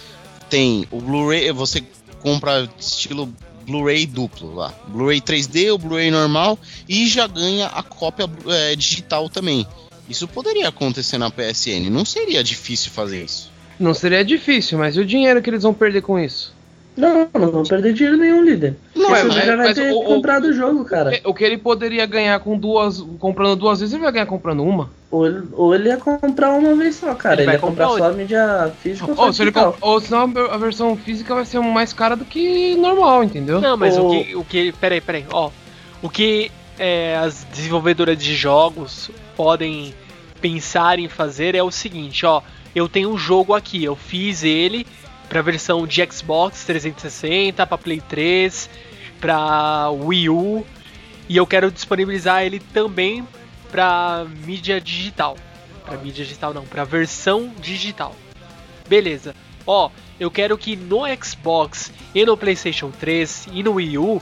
[0.48, 1.84] Tem o Blu-ray, você
[2.22, 3.34] compra estilo
[3.66, 4.74] Blu-ray duplo lá.
[4.88, 6.58] Blu-ray 3D, o Blu-ray normal
[6.88, 9.68] e já ganha a cópia é, digital também.
[10.08, 13.57] Isso poderia acontecer na PSN, não seria difícil fazer isso.
[13.80, 16.56] Não seria difícil, mas e o dinheiro que eles vão perder com isso?
[16.98, 18.76] Não, não vão perder dinheiro nenhum, líder.
[18.96, 21.22] Não, é, mas, já vai ter o, comprado o, jogo, cara.
[21.24, 23.00] O que ele poderia ganhar com duas.
[23.20, 24.90] comprando duas vezes, ele vai ganhar comprando uma.
[25.12, 27.36] Ou ele, ou ele ia comprar uma vez só, cara.
[27.36, 30.58] Ele, ele ia comprar, comprar só a mídia física ou, se ele ou senão a
[30.58, 33.62] versão física vai ser mais cara do que normal, entendeu?
[33.62, 34.08] Não, mas ou...
[34.08, 34.36] o que.
[34.36, 35.52] O que peraí, peraí, ó.
[36.02, 39.94] O que é, as desenvolvedoras de jogos podem
[40.42, 42.42] pensar em fazer é o seguinte, ó
[42.78, 44.86] eu tenho um jogo aqui, eu fiz ele
[45.28, 48.70] para versão de Xbox 360, para Play 3,
[49.20, 50.66] para Wii U
[51.28, 53.28] e eu quero disponibilizar ele também
[53.72, 55.36] para mídia digital.
[55.84, 58.16] Para mídia digital não, para versão digital.
[58.88, 59.36] Beleza.
[59.66, 64.22] Ó, eu quero que no Xbox e no PlayStation 3 e no Wii U,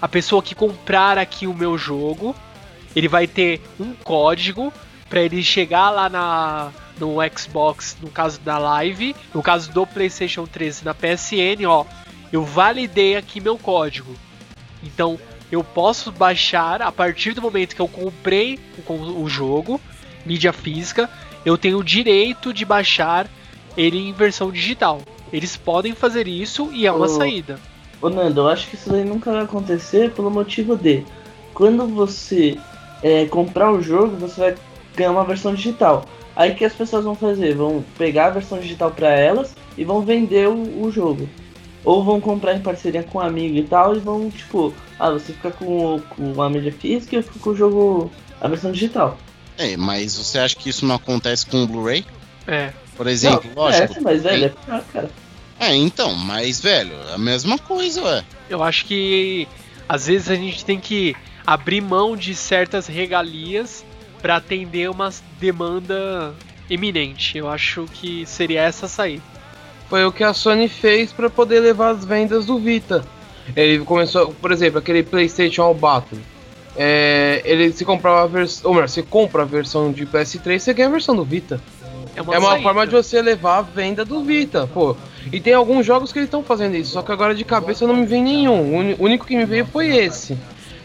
[0.00, 2.32] a pessoa que comprar aqui o meu jogo,
[2.94, 4.72] ele vai ter um código
[5.10, 10.46] para ele chegar lá na no Xbox, no caso da Live, no caso do PlayStation
[10.46, 11.84] 3 na PSN, ó,
[12.32, 14.14] eu validei aqui meu código.
[14.82, 15.18] Então,
[15.50, 19.80] eu posso baixar a partir do momento que eu comprei o, o jogo,
[20.24, 21.08] mídia física,
[21.44, 23.26] eu tenho o direito de baixar
[23.76, 25.00] ele em versão digital.
[25.32, 27.58] Eles podem fazer isso e é uma Ô, saída.
[28.00, 31.04] Ô Nando, eu acho que isso daí nunca vai acontecer pelo motivo de
[31.54, 32.58] quando você
[33.02, 34.54] é, comprar o jogo, você vai
[34.94, 36.04] ganhar uma versão digital.
[36.38, 37.56] Aí o que as pessoas vão fazer?
[37.56, 41.28] Vão pegar a versão digital para elas e vão vender o, o jogo.
[41.84, 45.32] Ou vão comprar em parceria com um amigo e tal e vão, tipo, ah, você
[45.32, 49.18] fica com, com a mídia física e eu fico com o jogo, a versão digital.
[49.56, 52.06] É, mas você acha que isso não acontece com o Blu-ray?
[52.46, 52.72] É.
[52.96, 53.98] Por exemplo, Não, lógico.
[53.98, 55.10] É, mas velho, é pior, cara.
[55.58, 58.24] É, então, mas, velho, é a mesma coisa, ué.
[58.48, 59.48] Eu acho que
[59.88, 63.84] às vezes a gente tem que abrir mão de certas regalias
[64.20, 66.34] para atender uma demanda
[66.70, 67.38] eminente.
[67.38, 69.22] Eu acho que seria essa a saída.
[69.88, 73.04] Foi o que a Sony fez para poder levar as vendas do Vita.
[73.56, 76.18] Ele começou, por exemplo, aquele PlayStation All Battle.
[76.76, 80.74] É, ele se comprava a versão, ou melhor, você compra a versão de PS3, você
[80.74, 81.60] ganha a versão do Vita.
[82.14, 84.94] É uma, é uma forma de você levar a venda do Vita, pô.
[85.32, 87.96] E tem alguns jogos que eles estão fazendo isso, só que agora de cabeça não
[87.96, 88.94] me vem nenhum.
[88.98, 90.36] O único que me veio foi esse.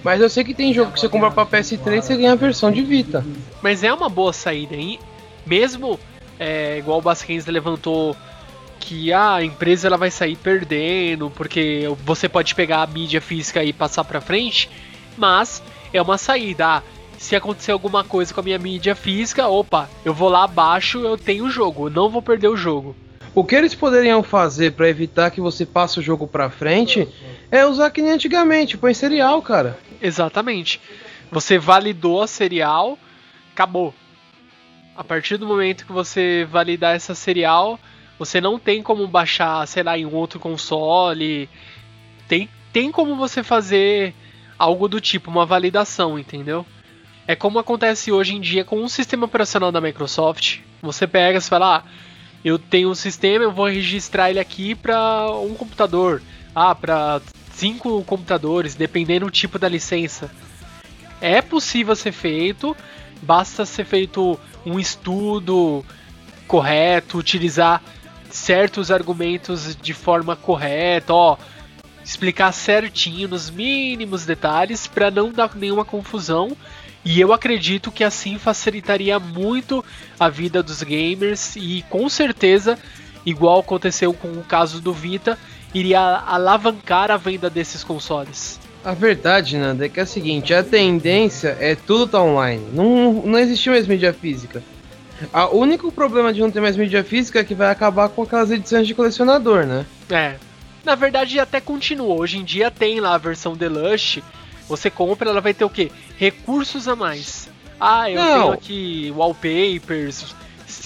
[0.04, 2.36] Mas eu sei que tem jogo que você compra pra PS3 e você ganha a
[2.36, 3.26] versão de Vita.
[3.62, 5.00] Mas é uma boa saída, hein?
[5.46, 6.00] Mesmo
[6.40, 8.16] é, igual o Basquens levantou
[8.80, 13.64] que ah, a empresa ela vai sair perdendo porque você pode pegar a mídia física
[13.64, 14.70] e passar pra frente,
[15.18, 15.64] mas
[15.94, 16.68] é uma saída.
[16.68, 16.84] Ah,
[17.18, 21.18] se acontecer alguma coisa com a minha mídia física, opa, eu vou lá abaixo, eu
[21.18, 22.94] tenho o jogo, não vou perder o jogo.
[23.34, 27.08] O que eles poderiam fazer pra evitar que você passe o jogo pra frente
[27.50, 29.80] é usar que nem antigamente, põe serial, cara.
[30.04, 30.82] Exatamente.
[31.32, 33.00] Você validou a serial,
[33.54, 33.96] acabou.
[34.96, 37.80] A partir do momento que você validar essa serial,
[38.20, 41.50] você não tem como baixar, sei lá, em um outro console.
[42.28, 44.14] Tem, tem como você fazer
[44.60, 46.66] algo do tipo, uma validação, entendeu?
[47.26, 50.60] É como acontece hoje em dia com o sistema operacional da Microsoft.
[50.82, 51.84] Você pega e fala, ah,
[52.44, 56.22] eu tenho um sistema, eu vou registrar ele aqui para um computador.
[56.54, 57.22] Ah, para
[57.54, 60.30] cinco computadores, dependendo do tipo da licença.
[61.22, 62.76] É possível ser feito,
[63.22, 65.86] basta ser feito um estudo
[66.48, 67.82] correto, utilizar
[68.30, 71.38] certos argumentos de forma correta, ó,
[72.04, 76.56] explicar certinho nos mínimos detalhes para não dar nenhuma confusão.
[77.06, 79.84] E eu acredito que assim facilitaria muito
[80.20, 82.80] a vida dos gamers e com certeza,
[83.26, 85.38] igual aconteceu com o caso do Vita,
[85.74, 88.60] iria alavancar a venda desses consoles.
[88.84, 92.66] A verdade, Nanda, é que é a seguinte, a tendência é tudo tá online.
[92.74, 94.62] Não, não existe mais mídia física.
[95.32, 98.24] A- O único problema de não ter mais mídia física é que vai acabar com
[98.24, 99.86] aquelas edições de colecionador, né?
[100.10, 100.36] É.
[100.84, 102.14] Na verdade, até continua.
[102.16, 104.22] Hoje em dia tem lá a versão Deluxe.
[104.68, 105.90] Você compra, ela vai ter o quê?
[106.18, 107.48] Recursos a mais.
[107.80, 108.40] Ah, eu Não.
[108.42, 110.36] tenho aqui wallpapers,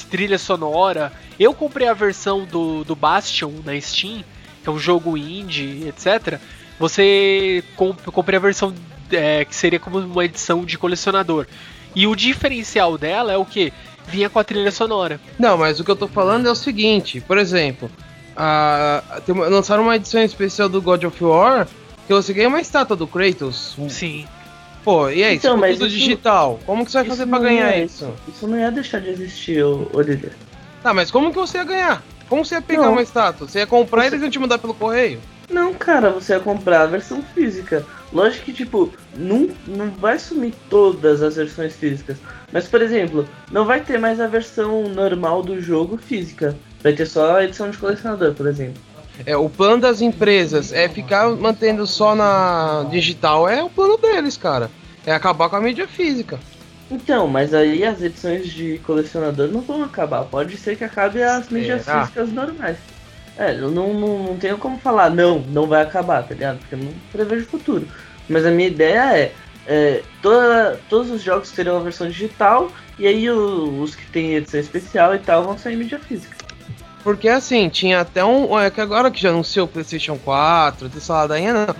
[0.09, 1.11] trilha sonora.
[1.39, 4.23] Eu comprei a versão do, do Bastion na Steam,
[4.67, 6.39] que é um jogo indie, etc.
[6.77, 8.73] Você comp eu comprei a versão
[9.11, 11.47] é, que seria como uma edição de colecionador.
[11.95, 13.71] E o diferencial dela é o que?
[14.09, 15.19] Vinha com a trilha sonora.
[15.39, 17.89] Não, mas o que eu tô falando é o seguinte, por exemplo,
[18.35, 21.67] a, tem lançaram uma edição especial do God of War
[22.05, 23.75] que você ganha uma estátua do Kratos.
[23.89, 24.25] Sim.
[24.83, 27.29] Pô, e aí, Então, for mas tudo isso- digital, como que você vai Isso fazer
[27.29, 28.13] pra ganhar ia- isso?
[28.27, 29.61] Isso não ia deixar de existir,
[29.95, 30.31] líder.
[30.83, 32.03] Tá, mas como que você ia ganhar?
[32.29, 32.91] Como você ia pegar Não.
[32.93, 33.47] uma estátua?
[33.47, 35.19] Você ia comprar e Você- eles iam te mandar pelo correio?
[35.49, 37.85] Não, cara, você ia comprar a versão física.
[38.11, 42.17] Lógico que, tipo, não, não vai sumir todas as versões físicas.
[42.51, 46.55] Mas, por exemplo, não vai ter mais a versão normal do jogo física.
[46.83, 48.81] Vai ter só a edição de colecionador, por exemplo.
[49.25, 54.37] É, o plano das empresas é ficar mantendo só na digital, é o plano deles,
[54.37, 54.69] cara.
[55.05, 56.39] É acabar com a mídia física.
[56.89, 60.23] Então, mas aí as edições de colecionador não vão acabar.
[60.23, 62.01] Pode ser que acabe as mídias Será?
[62.01, 62.77] físicas normais.
[63.37, 66.59] É, eu não, não, não tenho como falar, não, não vai acabar, tá ligado?
[66.59, 67.87] Porque eu não prevejo o futuro.
[68.27, 69.31] Mas a minha ideia é,
[69.67, 74.33] é toda, todos os jogos terão uma versão digital, e aí o- os que tem
[74.35, 76.35] edição especial e tal vão sair em mídia física.
[77.03, 78.59] Porque assim, tinha até um.
[78.59, 81.75] É que agora que já anunciou o PlayStation 4, tem essa ladainha não.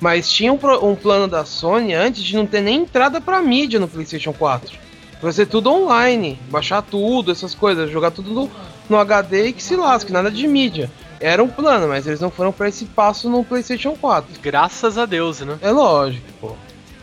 [0.00, 3.78] Mas tinha um, um plano da Sony antes de não ter nem entrada pra mídia
[3.78, 4.78] no PlayStation 4.
[5.20, 8.50] Vai ser tudo online, baixar tudo, essas coisas, jogar tudo no,
[8.88, 10.90] no HD e que se lasque, nada de mídia.
[11.20, 14.40] Era um plano, mas eles não foram pra esse passo no PlayStation 4.
[14.40, 15.58] Graças a Deus, né?
[15.60, 16.56] É lógico, pô.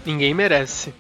[0.03, 0.91] Ninguém merece.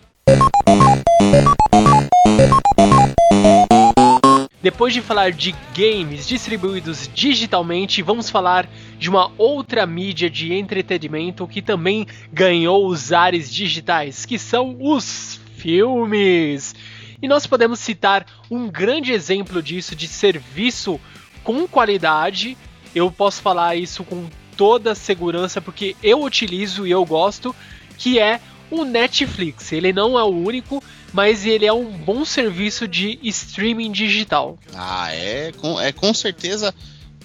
[4.61, 11.47] Depois de falar de games distribuídos digitalmente, vamos falar de uma outra mídia de entretenimento
[11.47, 16.73] que também ganhou os ares digitais, que são os filmes.
[17.21, 20.99] E nós podemos citar um grande exemplo disso de serviço
[21.43, 22.57] com qualidade.
[22.93, 27.55] Eu posso falar isso com toda segurança porque eu utilizo e eu gosto,
[27.97, 29.71] que é o Netflix.
[29.71, 30.83] Ele não é o único,
[31.13, 34.57] mas ele é um bom serviço de streaming digital.
[34.75, 36.73] Ah, é com, é com certeza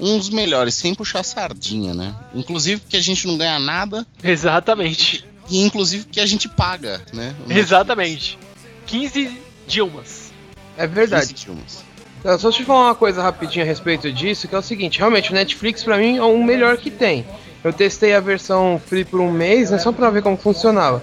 [0.00, 2.14] um dos melhores, sem puxar sardinha, né?
[2.35, 5.24] Inclusive porque a gente não ganha nada Exatamente.
[5.48, 7.35] e inclusive porque a gente paga, né?
[7.48, 8.38] Exatamente.
[8.87, 10.33] 15 Dilmas.
[10.76, 11.28] É verdade.
[11.28, 11.85] 15 filmes.
[12.20, 15.33] Então, só te falar uma coisa rapidinho a respeito disso, que é o seguinte, realmente
[15.33, 17.26] o Netflix pra mim é o melhor que tem.
[17.64, 21.02] Eu testei a versão free por um mês, né, só pra ver como funcionava.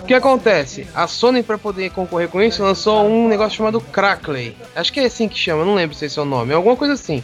[0.00, 0.86] O que acontece?
[0.94, 4.56] A Sony, pra poder concorrer com isso, lançou um negócio chamado Crackley.
[4.74, 6.76] Acho que é assim que chama, não lembro se esse é o nome, é alguma
[6.76, 7.22] coisa assim.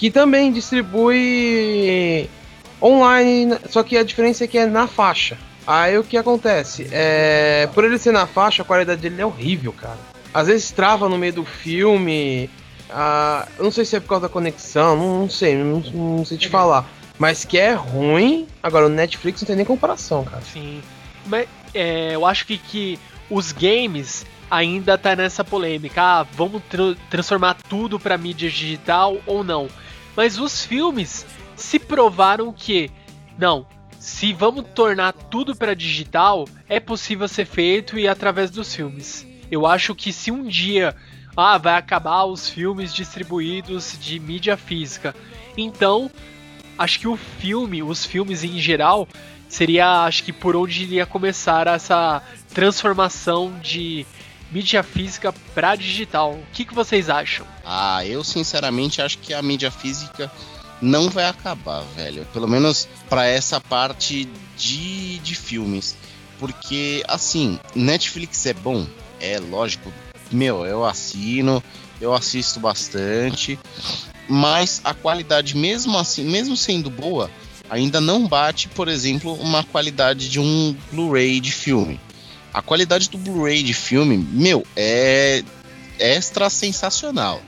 [0.00, 2.28] Que também distribui
[2.82, 5.36] online, só que a diferença é que é na faixa.
[5.66, 6.88] Aí o que acontece?
[6.90, 9.98] É, por ele ser na faixa, a qualidade dele é horrível, cara.
[10.32, 12.48] Às vezes trava no meio do filme.
[12.88, 16.38] Ah, não sei se é por causa da conexão, não, não sei, não, não sei
[16.38, 16.86] te falar.
[17.18, 20.42] Mas que é ruim, agora o Netflix não tem nem comparação, cara.
[20.50, 20.80] Sim.
[21.26, 26.00] Mas é, eu acho que, que os games ainda tá nessa polêmica.
[26.02, 29.68] Ah, vamos tra- transformar tudo pra mídia digital ou não.
[30.16, 32.90] Mas os filmes se provaram que
[33.38, 33.66] não.
[33.98, 39.26] Se vamos tornar tudo pra digital, é possível ser feito e através dos filmes.
[39.50, 40.96] Eu acho que se um dia
[41.36, 45.14] ah, vai acabar os filmes distribuídos de mídia física,
[45.56, 46.10] então
[46.78, 49.06] acho que o filme, os filmes em geral,
[49.48, 52.22] seria acho que por onde iria começar essa
[52.54, 54.06] transformação de
[54.50, 56.32] mídia física para digital.
[56.32, 57.46] O que, que vocês acham?
[57.64, 60.30] Ah, eu sinceramente acho que a mídia física
[60.80, 62.26] não vai acabar, velho.
[62.32, 65.96] Pelo menos pra essa parte de, de filmes.
[66.38, 68.86] Porque, assim, Netflix é bom?
[69.20, 69.92] É lógico.
[70.32, 71.62] Meu, eu assino,
[72.00, 73.58] eu assisto bastante.
[74.28, 77.30] Mas a qualidade, mesmo assim, mesmo sendo boa,
[77.68, 82.00] ainda não bate, por exemplo, uma qualidade de um Blu-ray de filme.
[82.52, 85.42] A qualidade do Blu-ray de filme, meu, é
[85.98, 87.40] extra sensacional.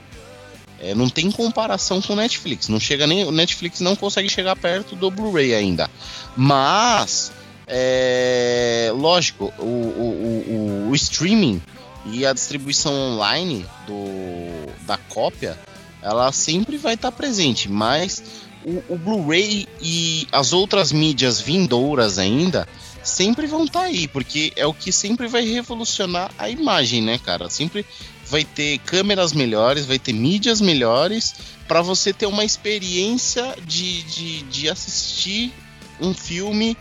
[0.79, 2.67] É, não tem comparação com o Netflix.
[2.67, 5.89] Não chega nem o Netflix não consegue chegar perto do Blu-ray ainda.
[6.35, 7.31] Mas
[7.67, 11.61] é, lógico, o, o, o, o streaming
[12.05, 15.57] e a distribuição online do, da cópia,
[16.01, 17.69] ela sempre vai estar presente.
[17.69, 18.21] Mas
[18.65, 22.67] o, o Blu-ray e as outras mídias vindouras ainda
[23.03, 27.49] sempre vão estar aí, porque é o que sempre vai revolucionar a imagem, né, cara?
[27.49, 27.85] Sempre
[28.25, 31.35] vai ter câmeras melhores, vai ter mídias melhores
[31.67, 35.51] para você ter uma experiência de, de, de assistir
[35.99, 36.77] um filme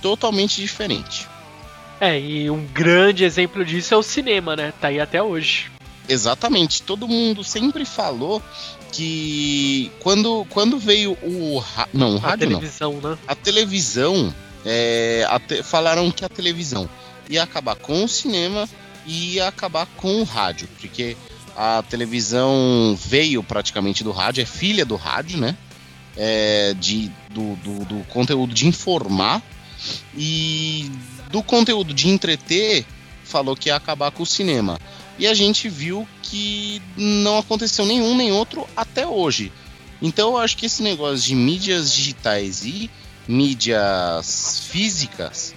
[0.00, 1.26] totalmente diferente.
[2.00, 4.72] É, e um grande exemplo disso é o cinema, né?
[4.80, 5.70] Tá aí até hoje.
[6.08, 8.40] Exatamente, todo mundo sempre falou
[8.92, 13.18] que quando, quando veio o não, o A rádio não, televisão, né?
[13.26, 14.34] a televisão
[14.66, 16.88] é, te- falaram que a televisão
[17.30, 18.68] ia acabar com o cinema
[19.06, 21.16] e ia acabar com o rádio, porque
[21.56, 25.56] a televisão veio praticamente do rádio, é filha do rádio, né?
[26.16, 29.42] É, de, do, do, do conteúdo de informar
[30.16, 30.90] e
[31.30, 32.84] do conteúdo de entreter
[33.22, 34.78] falou que ia acabar com o cinema.
[35.18, 39.52] E a gente viu que não aconteceu nenhum nem outro até hoje.
[40.00, 42.90] Então eu acho que esse negócio de mídias digitais e
[43.28, 45.54] mídias físicas,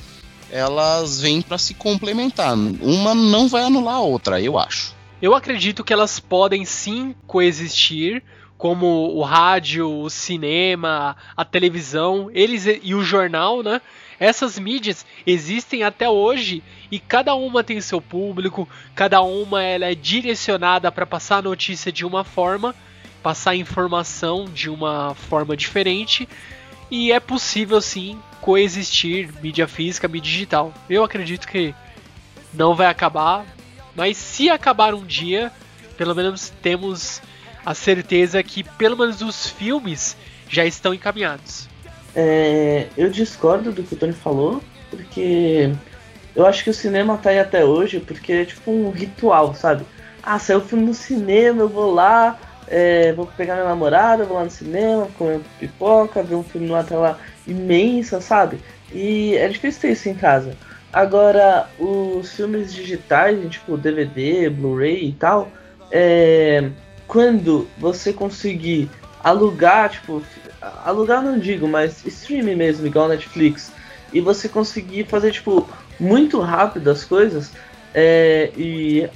[0.51, 2.53] elas vêm para se complementar.
[2.53, 4.95] Uma não vai anular a outra, eu acho.
[5.21, 8.23] Eu acredito que elas podem sim coexistir,
[8.57, 13.81] como o rádio, o cinema, a televisão, eles e o jornal, né?
[14.19, 16.61] Essas mídias existem até hoje
[16.91, 21.89] e cada uma tem seu público, cada uma ela é direcionada para passar a notícia
[21.89, 22.75] de uma forma,
[23.23, 26.27] passar a informação de uma forma diferente
[26.89, 30.73] e é possível sim coexistir mídia física, mídia digital.
[30.89, 31.73] Eu acredito que
[32.53, 33.45] não vai acabar,
[33.95, 35.51] mas se acabar um dia,
[35.97, 37.21] pelo menos temos
[37.65, 40.15] a certeza que pelo menos os filmes
[40.47, 41.67] já estão encaminhados.
[42.15, 45.71] É, eu discordo do que o Tony falou, porque
[46.35, 49.85] eu acho que o cinema tá aí até hoje porque é tipo um ritual, sabe?
[50.23, 54.37] Ah, saiu o filme no cinema, eu vou lá, é, vou pegar minha namorada, vou
[54.37, 58.59] lá no cinema, comer pipoca, ver um filme numa tela imensa, sabe?
[58.93, 60.55] E é difícil ter isso em casa.
[60.91, 65.51] Agora, os filmes digitais, tipo DVD, Blu-ray e tal,
[65.91, 66.69] é,
[67.07, 68.89] quando você conseguir
[69.23, 70.23] alugar, tipo,
[70.83, 73.71] alugar não digo, mas streaming mesmo, igual Netflix,
[74.11, 75.67] e você conseguir fazer, tipo,
[75.99, 77.51] muito rápido as coisas,
[77.93, 79.07] é, e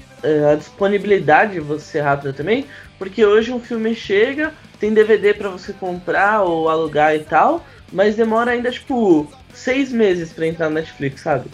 [0.52, 2.66] a disponibilidade de você rápida também,
[2.98, 8.16] porque hoje um filme chega, tem DVD para você comprar ou alugar e tal, mas
[8.16, 11.50] demora ainda, tipo, seis meses para entrar na Netflix, sabe?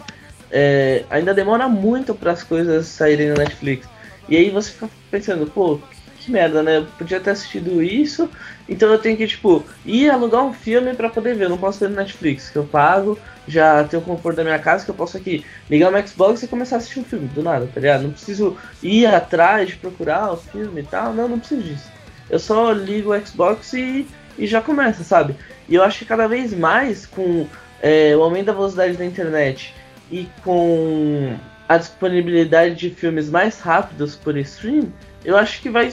[0.50, 3.86] É, ainda demora muito para as coisas saírem na Netflix.
[4.28, 5.80] E aí você fica pensando, pô,
[6.18, 6.78] que merda, né?
[6.78, 8.30] Eu podia ter assistido isso,
[8.68, 11.44] então eu tenho que, tipo, ir alugar um filme para poder ver.
[11.44, 13.18] Eu não posso ver no Netflix, que eu pago,
[13.50, 16.48] já tenho o conforto da minha casa, que eu posso aqui ligar o Xbox e
[16.48, 18.02] começar a assistir um filme, do nada, tá ligado?
[18.02, 21.90] Não preciso ir atrás de procurar o filme e tal, não, não preciso disso.
[22.28, 24.06] Eu só ligo o Xbox e,
[24.38, 25.36] e já começa, sabe?
[25.68, 27.46] E eu acho que cada vez mais, com
[27.82, 29.74] é, o aumento da velocidade da internet
[30.10, 31.36] e com
[31.68, 34.92] a disponibilidade de filmes mais rápidos por stream,
[35.24, 35.92] eu acho que vai,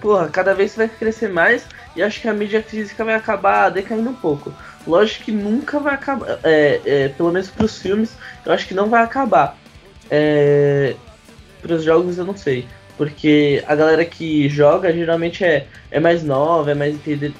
[0.00, 4.08] porra, cada vez vai crescer mais e acho que a mídia física vai acabar decaindo
[4.08, 4.52] um pouco.
[4.90, 8.12] Lógico que nunca vai acabar, é, é, pelo menos para os filmes,
[8.44, 9.56] eu acho que não vai acabar.
[10.10, 10.96] É,
[11.62, 12.66] para os jogos eu não sei,
[12.96, 16.96] porque a galera que joga geralmente é, é mais nova, é mais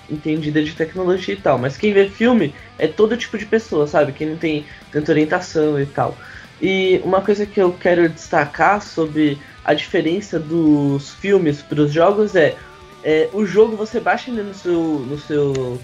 [0.09, 4.13] entendida de tecnologia e tal, mas quem vê filme é todo tipo de pessoa, sabe?
[4.13, 6.17] Quem não tem tanta orientação e tal.
[6.63, 12.37] E uma coisa que eu quero destacar sobre a diferença dos filmes para os jogos
[12.37, 12.55] é,
[13.03, 15.81] é, o jogo você baixa ele no seu, no seu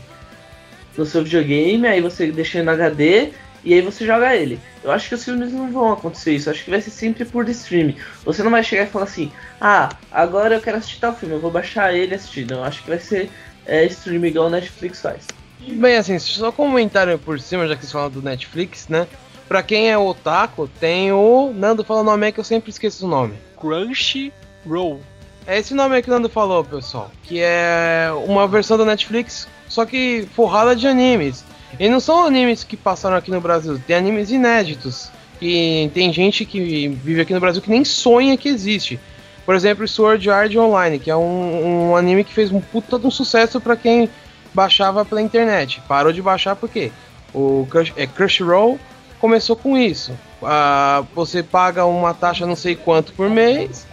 [0.96, 3.30] no seu videogame, aí você deixa ele no HD
[3.64, 4.58] e aí você joga ele.
[4.82, 7.24] Eu acho que os filmes não vão acontecer isso, eu acho que vai ser sempre
[7.24, 7.96] por streaming.
[8.24, 11.40] Você não vai chegar e falar assim, ah, agora eu quero assistir tal filme, eu
[11.40, 12.46] vou baixar ele e assistir.
[12.46, 13.30] Não, eu acho que vai ser
[13.66, 15.26] é, streaming igual o Netflix faz.
[15.60, 19.06] Bem, assim, só comentário por cima, já que vocês falam do Netflix, né?
[19.48, 21.52] Pra quem é otaku, tem o.
[21.54, 23.34] Nando fala o nome aí que eu sempre esqueço o nome.
[23.58, 25.00] Crunchyroll.
[25.46, 27.10] É esse nome aí que o Nando falou, pessoal.
[27.22, 31.44] Que é uma versão da Netflix, só que forrada de animes.
[31.78, 35.10] E não são animes que passaram aqui no Brasil, tem animes inéditos.
[35.40, 38.98] E tem gente que vive aqui no Brasil que nem sonha que existe.
[39.44, 43.06] Por exemplo, Sword Art Online, que é um, um anime que fez um puta de
[43.06, 44.08] um sucesso para quem
[44.54, 45.82] baixava pela internet.
[45.86, 46.90] Parou de baixar porque
[47.34, 48.78] o Crush, é Crunchyroll
[49.20, 50.12] começou com isso.
[50.42, 53.86] Ah, você paga uma taxa não sei quanto por mês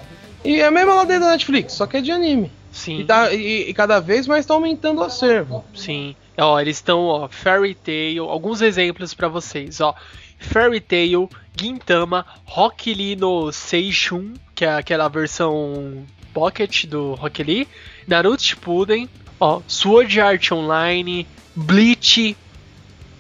[0.43, 2.51] e é a mesma lá dentro da Netflix, só que é de anime.
[2.74, 3.01] Sim.
[3.01, 5.63] E, tá, e, e cada vez mais está aumentando o acervo.
[5.76, 6.15] Sim.
[6.38, 9.95] Ó, eles estão, ó, Fairy Tail, alguns exemplos para vocês, ó.
[10.39, 16.03] Fairy Tail, Gintama, Rock Lee no Seishun, que é aquela versão
[16.34, 17.67] Pocket do Rock Lee,
[18.07, 19.07] Naruto Shippuden,
[19.39, 22.36] ó, Sword Art Online, Bleach,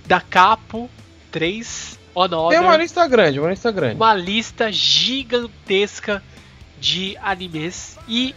[0.07, 0.89] da Capo
[1.31, 2.49] 3, Honor.
[2.49, 3.95] Tem uma lista grande, uma lista grande.
[3.95, 6.23] Uma lista gigantesca
[6.79, 8.35] de animes e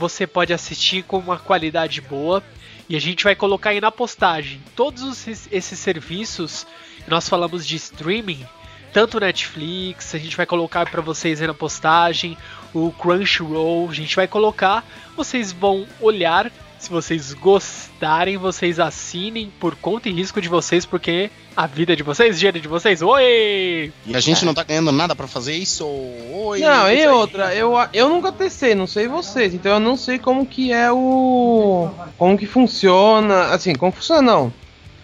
[0.00, 2.42] você pode assistir com uma qualidade boa.
[2.88, 6.66] E a gente vai colocar aí na postagem todos esses serviços.
[7.06, 8.44] Nós falamos de streaming,
[8.92, 12.36] tanto Netflix, a gente vai colocar para vocês aí na postagem,
[12.74, 14.84] o Crunchyroll, a gente vai colocar.
[15.16, 21.30] Vocês vão olhar se vocês gostarem, vocês assinem por conta e risco de vocês, porque
[21.54, 23.92] a vida de vocês, dinheiro de vocês, oi!
[24.06, 26.60] E a gente não tá ganhando nada para fazer isso, oi!
[26.60, 30.46] Não, e outra, eu, eu nunca testei, não sei vocês, então eu não sei como
[30.46, 31.90] que é o.
[32.16, 34.52] como que funciona, assim, como funciona não.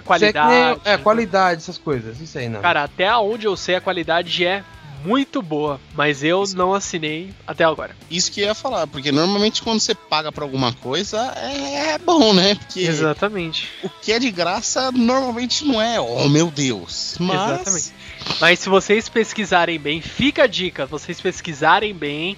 [0.02, 0.80] Qualidade.
[0.84, 2.62] É, é, qualidade, essas coisas, isso aí não.
[2.62, 4.64] Cara, até onde eu sei a qualidade é
[5.06, 6.56] muito boa, mas eu Isso.
[6.56, 7.94] não assinei até agora.
[8.10, 11.98] Isso que eu ia falar, porque normalmente quando você paga pra alguma coisa é, é
[11.98, 12.56] bom, né?
[12.56, 13.68] Porque Exatamente.
[13.84, 17.16] O que é de graça normalmente não é, oh meu Deus.
[17.20, 17.60] Mas...
[17.60, 17.92] Exatamente.
[18.40, 22.36] Mas se vocês pesquisarem bem, fica a dica, vocês pesquisarem bem,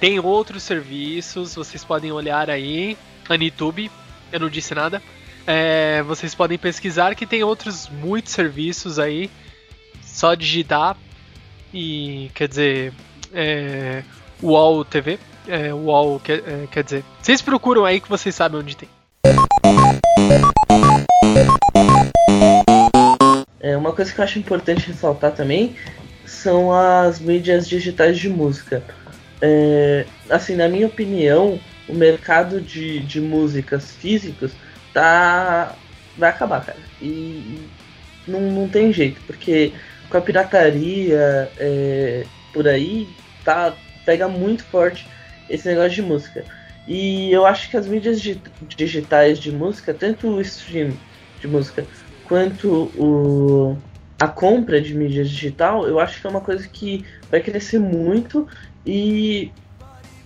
[0.00, 2.98] tem outros serviços, vocês podem olhar aí,
[3.28, 3.90] Anitube,
[4.32, 5.00] eu não disse nada.
[5.46, 9.30] É, vocês podem pesquisar que tem outros muitos serviços aí.
[10.04, 10.96] Só digitar
[11.72, 12.92] e quer dizer
[13.32, 14.02] é,
[14.42, 18.76] UOL TV, é, UOL quer, é, quer dizer, vocês procuram aí que vocês sabem onde
[18.76, 18.88] tem.
[23.60, 25.74] É, uma coisa que eu acho importante ressaltar também
[26.24, 28.82] são as mídias digitais de música.
[29.40, 31.58] É, assim, na minha opinião,
[31.88, 34.52] o mercado de, de músicas físicas
[34.92, 35.74] tá
[36.16, 36.78] vai acabar, cara.
[37.00, 37.60] E
[38.26, 39.72] não, não tem jeito, porque
[40.08, 43.08] com a pirataria é, por aí,
[43.44, 45.06] tá, pega muito forte
[45.48, 46.44] esse negócio de música.
[46.86, 48.20] E eu acho que as mídias
[48.62, 50.92] digitais de música, tanto o stream
[51.40, 51.86] de música
[52.24, 53.76] quanto o,
[54.20, 58.48] a compra de mídia digital, eu acho que é uma coisa que vai crescer muito
[58.86, 59.52] e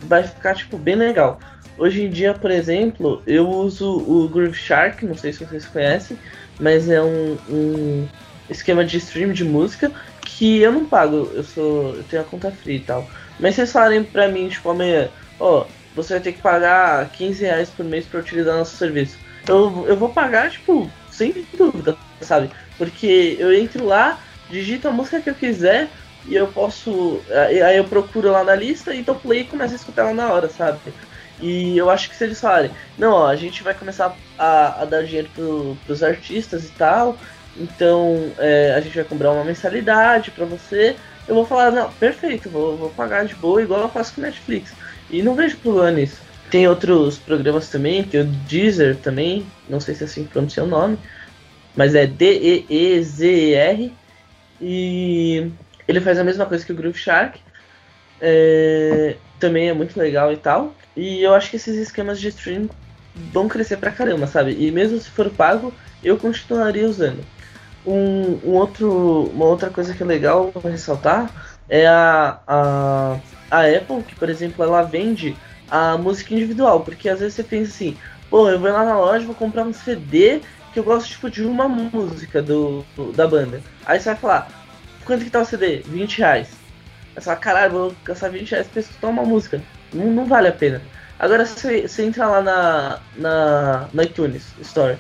[0.01, 1.41] vai ficar tipo bem legal.
[1.77, 6.17] Hoje em dia, por exemplo, eu uso o Groove Shark, não sei se vocês conhecem,
[6.61, 8.09] mas é um, um
[8.53, 9.91] esquema de stream de música
[10.25, 11.95] que eu não pago, eu sou.
[11.95, 13.09] eu tenho a conta free e tal.
[13.39, 17.45] Mas vocês falarem pra mim, tipo, amanhã, ó, oh, você vai ter que pagar 15
[17.45, 19.19] reais por mês para utilizar nosso serviço.
[19.49, 22.51] Eu, eu vou pagar, tipo, sem dúvida, sabe?
[22.79, 25.89] Porque eu entro lá, digito a música que eu quiser
[26.27, 27.21] e eu posso.
[27.49, 30.33] Aí eu procuro lá na lista e dou play e começo a escutar lá na
[30.33, 30.79] hora, sabe?
[31.41, 34.85] E eu acho que se eles falarem, não, ó, a gente vai começar a, a
[34.85, 37.19] dar dinheiro pro, pros artistas e tal,
[37.57, 40.97] então é, a gente vai cobrar uma mensalidade para você,
[41.29, 44.73] eu vou falar, não, perfeito, vou, vou pagar de boa, igual eu faço com Netflix.
[45.11, 46.21] E não vejo problema nisso.
[46.51, 50.65] Tem outros programas também, tem o Deezer também, não sei se é assim que pronuncia
[50.65, 50.99] o nome,
[51.77, 53.93] mas é D-E-E-Z-E-R.
[54.61, 55.51] E
[55.89, 57.41] ele faz a mesma coisa que o Groove Shark.
[58.21, 60.75] É, também é muito legal e tal.
[60.97, 62.69] E eu acho que esses esquemas de stream
[63.15, 64.57] vão crescer pra caramba, sabe?
[64.59, 65.73] E mesmo se for pago,
[66.03, 67.25] eu continuaria usando.
[67.85, 71.31] Um, um outro, uma outra coisa que é legal ressaltar
[71.69, 73.19] é a, a,
[73.51, 75.37] a Apple, que por exemplo ela vende
[75.71, 77.97] a música individual, porque às vezes você pensa assim,
[78.31, 80.41] pô, eu vou lá na loja, vou comprar um CD
[80.73, 83.61] que eu gosto tipo de uma música do, da banda.
[83.85, 84.49] Aí você vai falar,
[85.05, 85.79] quanto que tá o CD?
[85.87, 86.49] 20 reais.
[87.15, 89.63] Aí você fala, caralho, vou gastar 20 reais pra escutar uma música.
[89.93, 90.81] Não, não vale a pena.
[91.19, 94.99] Agora você, você entra lá na, na, na iTunes Store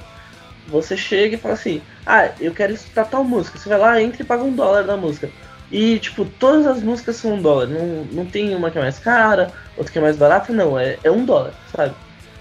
[0.66, 3.58] você chega e fala assim: Ah, eu quero escutar tal música.
[3.58, 5.30] Você vai lá, entra e paga um dólar na música.
[5.70, 7.66] E, tipo, todas as músicas são um dólar.
[7.66, 10.78] Não, não tem uma que é mais cara, outra que é mais barata, não.
[10.78, 11.94] É, é um dólar, sabe?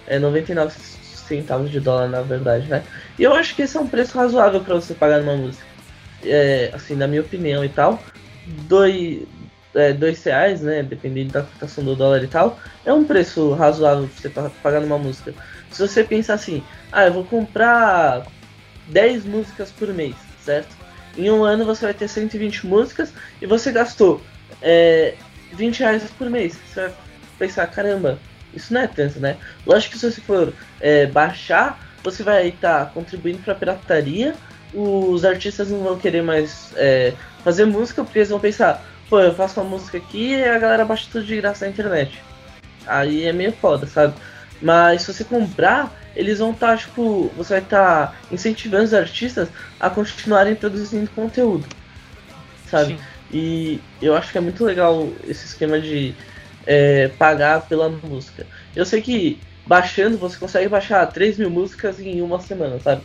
[0.06, 0.74] É 99
[1.32, 2.84] centavos de dólar, na verdade, né?
[3.18, 5.66] E eu acho que esse é um preço razoável para você pagar numa música.
[6.26, 8.04] É, assim, na minha opinião e tal.
[8.68, 9.24] Dois,
[9.74, 10.84] é, dois reais, né?
[10.84, 12.60] Dependendo da cotação do dólar e tal.
[12.86, 15.34] É um preço razoável pra você pagar numa música.
[15.72, 18.26] Se você pensar assim, ah, eu vou comprar
[18.88, 20.76] 10 músicas por mês, certo?
[21.18, 24.22] Em um ano você vai ter 120 músicas e você gastou
[24.62, 25.16] é,
[25.54, 26.58] 20 reais por mês.
[26.68, 26.94] Você vai
[27.40, 28.20] pensar, caramba,
[28.54, 29.38] isso não é tanto, né?
[29.66, 34.36] Lógico que se você for é, baixar, você vai estar tá contribuindo para a pirataria.
[34.74, 37.14] Os artistas não vão querer mais é,
[37.44, 40.86] fazer música porque eles vão pensar, pô, eu faço uma música aqui e a galera
[40.86, 42.22] baixa tudo de graça na internet.
[42.88, 44.14] Aí é meio foda, sabe?
[44.62, 48.94] Mas se você comprar, eles vão estar, tá, tipo, você vai estar tá incentivando os
[48.94, 49.50] artistas
[49.80, 51.66] a continuarem produzindo conteúdo,
[52.70, 52.98] sabe?
[52.98, 53.00] Sim.
[53.34, 56.14] E eu acho que é muito legal esse esquema de
[56.66, 58.46] é, pagar pela música.
[58.76, 63.02] Eu sei que baixando você consegue baixar 3 mil músicas em uma semana, sabe?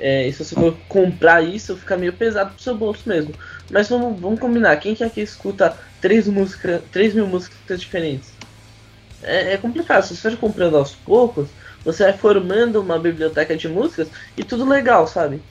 [0.00, 3.34] É, e se você for comprar isso, fica meio pesado pro seu bolso mesmo.
[3.70, 8.32] Mas vamos, vamos combinar, quem que aqui escuta 3, música, 3 mil músicas diferentes?
[9.22, 11.48] É, é complicado, se você for comprando aos poucos,
[11.84, 15.42] você vai formando uma biblioteca de músicas e tudo legal, sabe?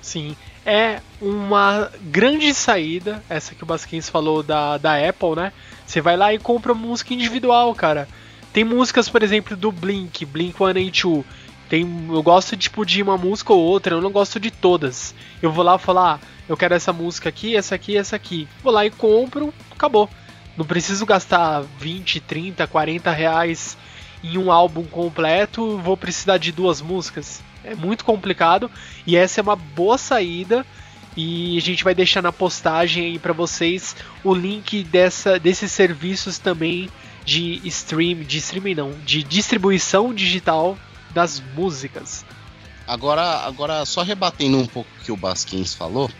[0.00, 0.36] Sim.
[0.64, 5.52] É uma grande saída, essa que o Basquins falou da, da Apple, né?
[5.86, 8.08] Você vai lá e compra música individual, cara.
[8.52, 11.24] Tem músicas, por exemplo, do Blink, Blink 182.
[11.68, 15.14] Tem, eu gosto tipo de uma música ou outra, eu não gosto de todas.
[15.42, 18.48] Eu vou lá falar, ah, eu quero essa música aqui, essa aqui, essa aqui.
[18.62, 20.08] Vou lá e compro, acabou.
[20.56, 23.76] Não preciso gastar 20, 30, 40 reais
[24.24, 27.42] em um álbum completo, vou precisar de duas músicas.
[27.62, 28.70] É muito complicado
[29.06, 30.64] e essa é uma boa saída.
[31.16, 36.38] E a gente vai deixar na postagem aí para vocês o link dessa, desses serviços
[36.38, 36.90] também
[37.24, 40.78] de stream, de streaming não, de distribuição digital
[41.14, 42.24] das músicas.
[42.86, 46.10] Agora, agora só rebatendo um pouco o que o Basquins falou,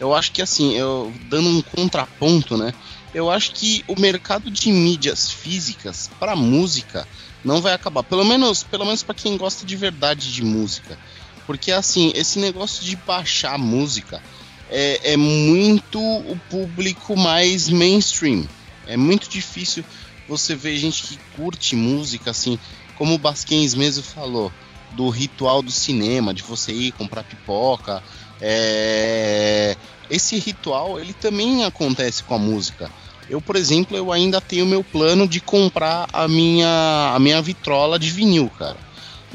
[0.00, 2.72] eu acho que assim, eu dando um contraponto, né?
[3.14, 7.06] Eu acho que o mercado de mídias físicas para música
[7.44, 8.02] não vai acabar.
[8.02, 10.98] Pelo menos, pelo menos para quem gosta de verdade de música.
[11.46, 14.22] Porque assim, esse negócio de baixar música
[14.70, 18.46] é, é muito o público mais mainstream.
[18.86, 19.84] É muito difícil
[20.28, 22.58] você ver gente que curte música, assim,
[22.96, 24.52] como o Basquens mesmo falou,
[24.92, 28.02] do ritual do cinema, de você ir comprar pipoca.
[28.40, 29.76] É...
[30.10, 32.90] Esse ritual ele também acontece com a música.
[33.28, 37.98] Eu, por exemplo, eu ainda tenho meu plano de comprar a minha, a minha vitrola
[37.98, 38.78] de vinil, cara.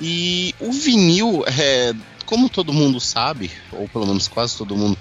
[0.01, 1.93] E o vinil, é,
[2.25, 4.97] como todo mundo sabe, ou pelo menos quase todo mundo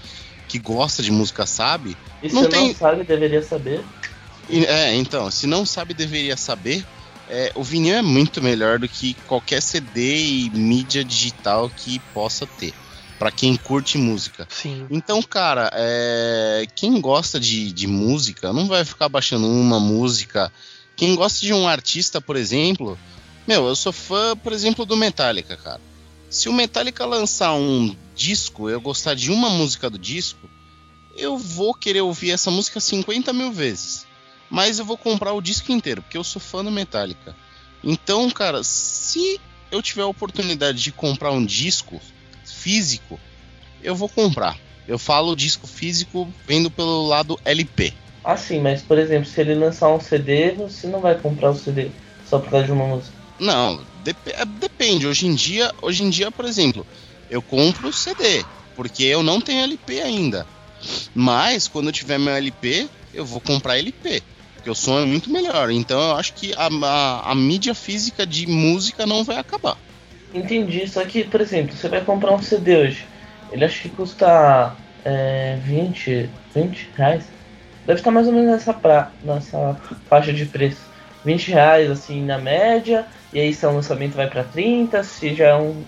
[0.46, 3.82] que gosta de música sabe, E se Não não, tem- sabe, deveria saber.
[4.50, 6.84] é, então, se não sabe, deveria saber.
[7.30, 12.46] É, o vinil é muito melhor do que qualquer CD e mídia digital que possa
[12.46, 12.74] ter,
[13.22, 14.48] Pra quem curte música.
[14.50, 14.84] Sim.
[14.90, 20.52] Então, cara, é, quem gosta de, de música não vai ficar baixando uma música.
[20.96, 22.98] Quem gosta de um artista, por exemplo,
[23.46, 25.80] meu, eu sou fã, por exemplo, do Metallica, cara.
[26.28, 30.50] Se o Metallica lançar um disco, eu gostar de uma música do disco,
[31.16, 34.04] eu vou querer ouvir essa música 50 mil vezes.
[34.50, 37.36] Mas eu vou comprar o disco inteiro, porque eu sou fã do Metallica.
[37.84, 42.02] Então, cara, se eu tiver a oportunidade de comprar um disco
[42.45, 43.18] físico,
[43.82, 44.57] eu vou comprar.
[44.86, 47.93] Eu falo disco físico vendo pelo lado LP.
[48.24, 51.55] Ah, sim, mas por exemplo, se ele lançar um CD, você não vai comprar o
[51.55, 51.90] CD
[52.24, 53.16] só por causa de uma música.
[53.38, 55.07] Não, dep- é, depende.
[55.07, 56.86] Hoje em dia, hoje em dia, por exemplo,
[57.28, 58.45] eu compro o CD,
[58.76, 60.47] porque eu não tenho LP ainda.
[61.14, 64.22] Mas quando eu tiver meu LP, eu vou comprar LP,
[64.55, 65.70] porque o som é muito melhor.
[65.70, 69.76] Então eu acho que a, a, a mídia física de música não vai acabar.
[70.33, 73.07] Entendi, só que, por exemplo, você vai comprar um CD hoje.
[73.51, 77.30] Ele acho que custa é, 20, 20 reais.
[77.85, 79.74] Deve estar mais ou menos nessa, pra, nessa
[80.07, 80.91] faixa de preço.
[81.24, 83.07] 20 reais, assim, na média.
[83.33, 85.03] E aí, se é um lançamento, vai pra 30.
[85.03, 85.85] Se já é um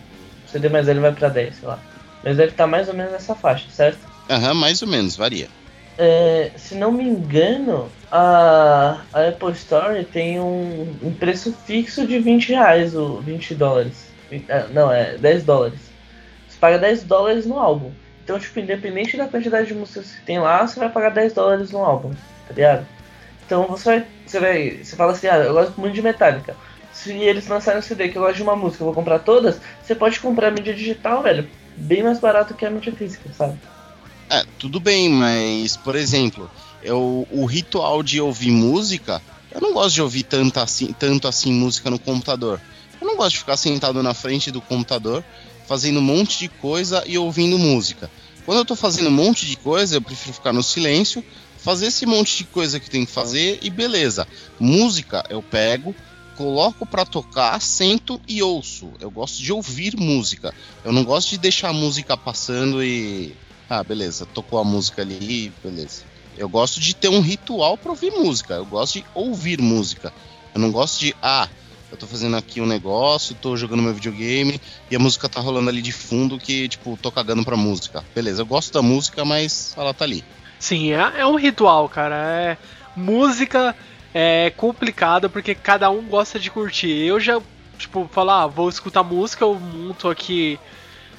[0.47, 1.81] CD mais velho, vai pra 10, sei lá.
[2.23, 4.07] Mas deve estar mais ou menos nessa faixa, certo?
[4.29, 5.49] Aham, mais ou menos, varia.
[5.97, 12.19] É, se não me engano, a, a Apple Store tem um, um preço fixo de
[12.19, 14.14] 20 reais, ou 20 dólares.
[14.49, 15.79] Ah, Não, é 10 dólares.
[16.49, 17.93] Você paga 10 dólares no álbum.
[18.23, 21.71] Então, tipo, independente da quantidade de músicas que tem lá, você vai pagar 10 dólares
[21.71, 22.11] no álbum,
[22.49, 22.87] tá ligado?
[23.45, 24.07] Então você vai.
[24.27, 24.71] Você vai.
[24.83, 26.57] Você fala assim, ah, eu gosto muito de Metallica.
[26.93, 29.61] Se eles lançarem um CD que eu gosto de uma música, eu vou comprar todas,
[29.83, 31.49] você pode comprar a mídia digital, velho.
[31.77, 33.59] Bem mais barato que a mídia física, sabe?
[34.31, 36.49] É, tudo bem, mas, por exemplo,
[36.83, 39.21] eu, o ritual de ouvir música,
[39.51, 42.61] eu não gosto de ouvir tanto assim, tanto assim música no computador.
[43.05, 45.23] Eu não gosto de ficar sentado na frente do computador,
[45.67, 48.11] fazendo um monte de coisa e ouvindo música.
[48.47, 51.23] Quando eu tô fazendo um monte de coisa, eu prefiro ficar no silêncio,
[51.59, 54.27] fazer esse monte de coisa que tem que fazer e beleza.
[54.59, 55.95] Música eu pego,
[56.35, 58.91] coloco pra tocar, sento e ouço.
[58.99, 60.55] Eu gosto de ouvir música.
[60.83, 63.37] Eu não gosto de deixar a música passando e
[63.69, 66.05] ah, beleza, tocou a música ali, beleza.
[66.39, 68.55] Eu gosto de ter um ritual pra ouvir música.
[68.55, 70.11] Eu gosto de ouvir música.
[70.55, 71.49] Eu não gosto de, ah,
[71.95, 75.71] eu tô fazendo aqui um negócio, tô jogando meu videogame e a música tá rolando
[75.71, 78.05] ali de fundo que, tipo, tô cagando pra música.
[78.13, 80.25] Beleza, eu gosto da música, mas ela tá ali.
[80.59, 82.17] Sim, é, é um ritual, cara.
[82.17, 82.59] É,
[82.97, 83.77] música
[84.13, 86.91] é complicada porque cada um gosta de curtir.
[86.91, 87.41] Eu já,
[87.79, 90.59] tipo, falar, ah, vou escutar música, eu monto aqui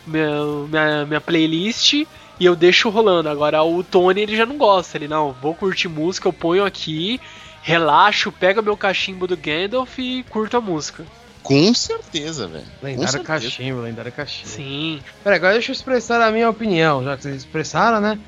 [0.06, 2.08] meu- minha, minha playlist e
[2.42, 3.30] eu deixo rolando.
[3.30, 7.20] Agora o Tony ele já não gosta, ele não, vou curtir música, eu ponho aqui,
[7.66, 11.03] relaxo, pego meu cachimbo do Gandalf e curto a música.
[11.41, 12.66] Com certeza, velho.
[12.82, 14.49] Lendário cachimbo, lendário cachimbo.
[14.49, 14.99] Sim.
[15.24, 18.20] Pera, agora deixa eu expressar a minha opinião, já que vocês expressaram, né?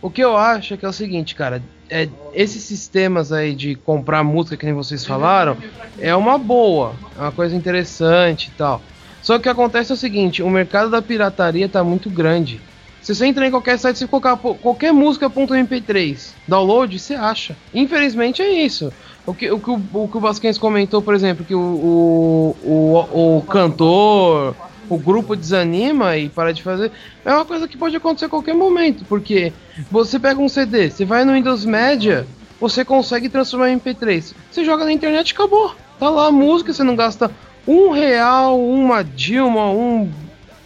[0.00, 3.76] O que eu acho é que é o seguinte, cara, é, esses sistemas aí de
[3.76, 5.56] comprar música, que nem vocês falaram,
[6.00, 8.82] é uma boa, é uma coisa interessante e tal.
[9.22, 12.60] Só que o que acontece é o seguinte, o mercado da pirataria tá muito grande.
[13.02, 17.56] Se você entrar em qualquer site, se colocar qualquer música.mp3, download, você acha.
[17.74, 18.92] Infelizmente é isso.
[19.26, 22.56] O que o, que o, o, que o Basquens comentou, por exemplo, que o, o,
[22.64, 24.54] o, o cantor,
[24.88, 26.92] o grupo desanima e para de fazer,
[27.24, 29.52] é uma coisa que pode acontecer a qualquer momento, porque
[29.90, 32.26] você pega um CD, você vai no Windows Media,
[32.60, 34.32] você consegue transformar em MP3.
[34.48, 35.74] Você joga na internet e acabou.
[35.98, 37.30] Tá lá a música, você não gasta
[37.66, 40.08] um real, uma Dilma, um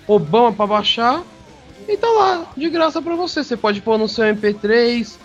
[0.06, 1.22] Obama para baixar.
[1.88, 3.44] E tá lá, de graça para você.
[3.44, 5.16] Você pode pôr no seu MP3,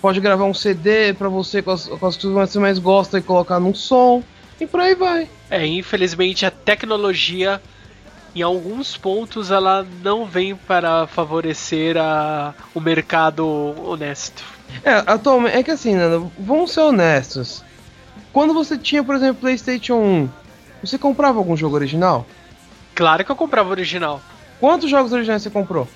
[0.00, 3.18] pode gravar um CD para você com as, com as coisas que você mais gosta
[3.18, 4.22] e colocar num som.
[4.60, 5.28] E por aí vai.
[5.50, 7.60] É, infelizmente a tecnologia,
[8.34, 13.46] em alguns pontos, ela não vem para favorecer a, o mercado
[13.84, 14.42] honesto.
[14.82, 17.62] É, atualmente, é que assim, Nando, vamos ser honestos.
[18.32, 20.28] Quando você tinha, por exemplo, PlayStation 1,
[20.82, 22.26] você comprava algum jogo original?
[22.94, 24.20] Claro que eu comprava original.
[24.58, 25.86] Quantos jogos originais você comprou?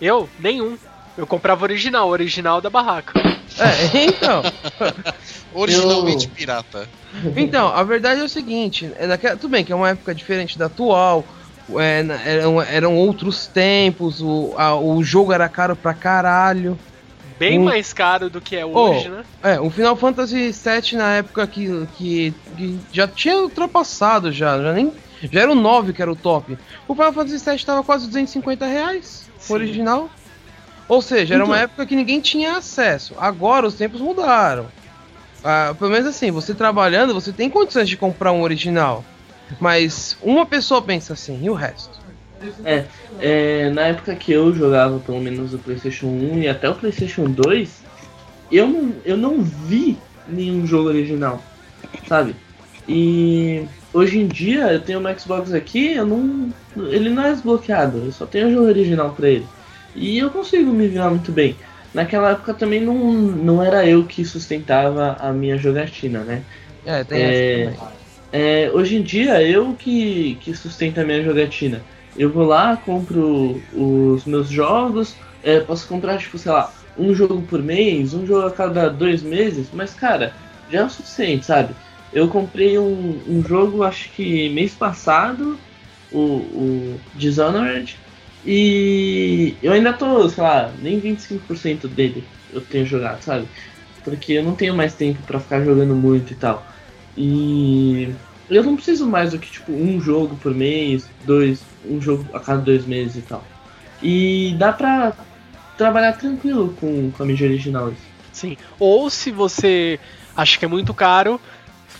[0.00, 0.28] Eu?
[0.38, 0.76] Nenhum.
[1.16, 3.18] Eu comprava o original, o original da barraca.
[3.58, 4.42] É, então.
[5.52, 6.88] Originalmente Eu- pirata.
[7.36, 10.58] Então, a verdade é o seguinte, é naquela, tudo bem que é uma época diferente
[10.58, 11.24] da atual,
[11.78, 16.78] é, eram, eram outros tempos, o, a- o jogo era caro pra caralho.
[17.38, 17.64] Bem Hum.
[17.64, 19.10] mais caro do que é hoje, Oh.
[19.16, 19.24] né?
[19.42, 24.72] É, o Final Fantasy VII na época que, que, que já tinha ultrapassado já, já
[24.72, 24.92] nem,
[25.22, 26.56] Já era o 9 que era o top.
[26.86, 29.52] O Final Fantasy VII tava quase 250 reais, Sim.
[29.54, 30.10] original.
[30.88, 33.14] Ou seja, era uma Então- época que ninguém tinha acesso.
[33.18, 34.66] Agora os tempos mudaram.
[35.44, 39.04] Ah, pelo menos assim, você trabalhando, você tem condições de comprar um original.
[39.60, 41.98] Mas uma pessoa pensa assim, e o resto?
[42.64, 42.84] É,
[43.20, 47.24] é, na época que eu jogava, pelo menos o PlayStation 1 e até o PlayStation
[47.24, 47.82] 2,
[48.50, 51.42] eu não, eu não vi nenhum jogo original,
[52.08, 52.34] sabe?
[52.86, 53.66] E
[53.98, 58.12] hoje em dia eu tenho um Xbox aqui, eu não, ele não é desbloqueado, eu
[58.12, 59.46] só tenho o jogo original pra ele.
[59.94, 61.56] E eu consigo me virar muito bem.
[61.92, 66.44] Naquela época também não, não era eu que sustentava a minha jogatina, né?
[66.84, 67.78] É, tem É, essa também.
[68.32, 71.82] É, hoje em dia, eu que, que sustento a minha jogatina.
[72.16, 77.42] Eu vou lá, compro os meus jogos, é, posso comprar, tipo, sei lá, um jogo
[77.42, 80.36] por mês, um jogo a cada dois meses, mas, cara,
[80.68, 81.74] já é o suficiente, sabe?
[82.12, 85.58] Eu comprei um, um jogo, acho que mês passado,
[86.10, 87.96] o, o Dishonored,
[88.46, 93.46] e eu ainda tô, sei lá, nem 25% dele eu tenho jogado, sabe?
[94.04, 96.66] Porque eu não tenho mais tempo pra ficar jogando muito e tal.
[97.16, 98.14] E
[98.48, 102.40] eu não preciso mais do que tipo um jogo por mês, dois, um jogo a
[102.40, 103.44] cada dois meses e tal.
[104.02, 105.12] E dá pra
[105.76, 107.92] trabalhar tranquilo com, com a mídia original.
[108.32, 108.56] Sim.
[108.78, 109.98] Ou se você
[110.36, 111.40] acha que é muito caro,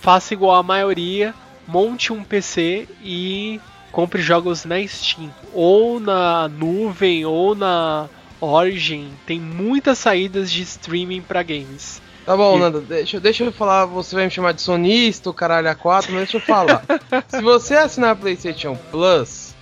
[0.08, 1.34] faça igual a maioria,
[1.66, 3.60] monte um PC e
[3.92, 5.30] compre jogos na Steam.
[5.52, 8.08] Ou na nuvem, ou na
[8.40, 9.10] Origin.
[9.26, 12.00] Tem muitas saídas de streaming para games.
[12.24, 15.34] Tá bom, E- Nanda, deixa, deixa eu falar, você vai me chamar de sonista, o
[15.34, 16.82] caralho a 4, mas deixa eu falar.
[17.28, 19.54] Se você assinar a PlayStation Plus,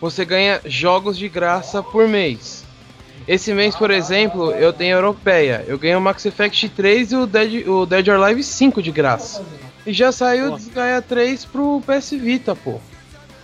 [0.00, 2.64] você ganha jogos de graça por mês.
[3.26, 5.64] Esse mês, por exemplo, eu tenho a Europeia.
[5.66, 8.92] Eu ganho o Max Effect 3 e o Dead, o Dead or Alive 5 de
[8.92, 9.44] graça.
[9.90, 10.56] E já saiu o.
[10.56, 12.76] Desgaia 3 pro PS Vita, pô.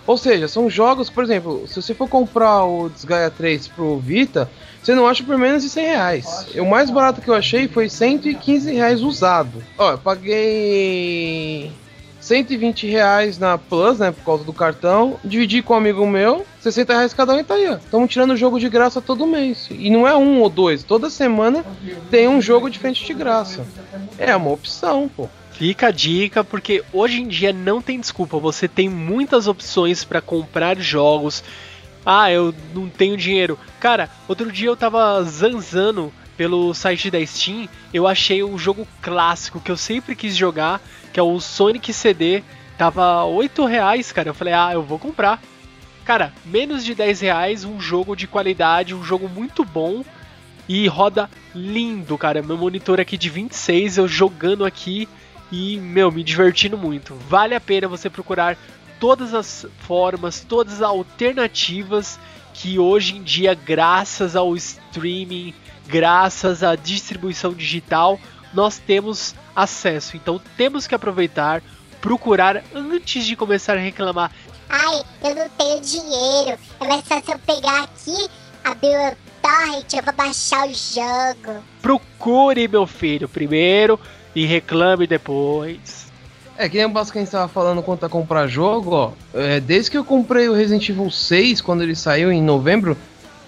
[0.06, 4.48] Ou seja, são jogos, por exemplo, se você for comprar o Desgaia 3 pro Vita,
[4.80, 6.46] você não acha por menos de 100 reais.
[6.54, 9.60] O mais barato que eu achei foi 115 reais usado.
[9.76, 11.72] Ó, eu paguei
[12.20, 15.16] 120 reais na Plus, né, por causa do cartão.
[15.24, 17.74] Dividi com um amigo meu, 60 reais cada um e tá aí, ó.
[17.74, 19.66] Estamos tirando o jogo de graça todo mês.
[19.72, 21.64] E não é um ou dois, toda semana
[22.08, 23.66] tem um jogo diferente de graça.
[24.16, 25.28] É uma opção, pô.
[25.56, 28.38] Fica a dica, porque hoje em dia não tem desculpa.
[28.38, 31.42] Você tem muitas opções para comprar jogos.
[32.04, 33.58] Ah, eu não tenho dinheiro.
[33.80, 37.70] Cara, outro dia eu tava zanzando pelo site da Steam.
[37.90, 40.78] Eu achei um jogo clássico que eu sempre quis jogar,
[41.10, 42.42] que é o Sonic CD.
[42.76, 44.28] Tava 8 reais, cara.
[44.28, 45.42] Eu falei, ah, eu vou comprar.
[46.04, 50.04] Cara, menos de 10 reais, um jogo de qualidade, um jogo muito bom.
[50.68, 52.42] E roda lindo, cara.
[52.42, 55.08] Meu monitor aqui de 26, eu jogando aqui
[55.50, 57.14] e, meu, me divertindo muito.
[57.28, 58.56] Vale a pena você procurar
[58.98, 62.18] todas as formas, todas as alternativas
[62.52, 65.54] que hoje em dia, graças ao streaming,
[65.86, 68.18] graças à distribuição digital,
[68.52, 70.16] nós temos acesso.
[70.16, 71.62] Então temos que aproveitar,
[72.00, 74.32] procurar antes de começar a reclamar.
[74.68, 76.58] Ai, eu não tenho dinheiro.
[76.80, 78.28] É mais fácil eu pegar aqui,
[78.64, 81.62] abrir o torrent, eu vou baixar o jogo.
[81.82, 84.00] Procure, meu filho, primeiro
[84.36, 86.12] e reclame depois.
[86.58, 89.12] É, que nem o Basco que a gente tava falando quanto a comprar jogo, ó.
[89.32, 92.96] É, desde que eu comprei o Resident Evil 6, quando ele saiu em novembro,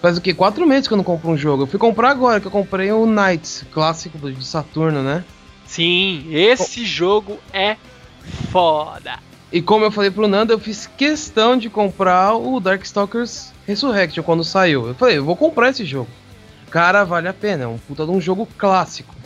[0.01, 0.33] faz o que?
[0.33, 1.65] Quatro meses que eu não compro um jogo.
[1.65, 5.25] Eu fui comprar agora, que eu comprei o Knights, clássico de Saturno, né?
[5.67, 7.77] Sim, esse jogo é
[8.51, 9.19] foda.
[9.53, 14.43] E como eu falei pro Nando, eu fiz questão de comprar o Darkstalkers Resurrection quando
[14.43, 14.89] saiu.
[14.89, 16.09] Eu falei, eu vou comprar esse jogo.
[16.71, 19.18] Cara, vale a pena, é um puta de um jogo clássico.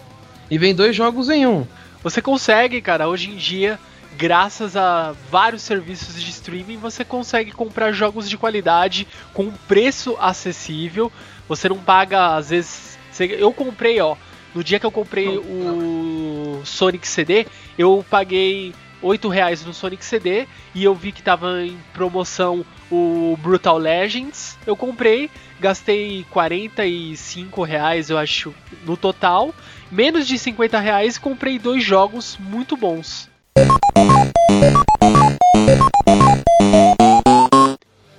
[0.50, 1.66] E vem dois jogos em um.
[2.02, 3.78] Você consegue, cara, hoje em dia,
[4.16, 10.16] graças a vários serviços de streaming, você consegue comprar jogos de qualidade com um preço
[10.20, 11.10] acessível.
[11.48, 12.98] Você não paga, às vezes.
[13.18, 14.16] Eu comprei, ó.
[14.54, 17.46] No dia que eu comprei o Sonic CD,
[17.78, 23.36] eu paguei 8 reais no Sonic CD e eu vi que tava em promoção o
[23.42, 24.58] Brutal Legends.
[24.66, 29.54] Eu comprei, gastei 45 reais, eu acho, no total.
[29.92, 33.28] Menos de 50 reais e comprei dois jogos muito bons.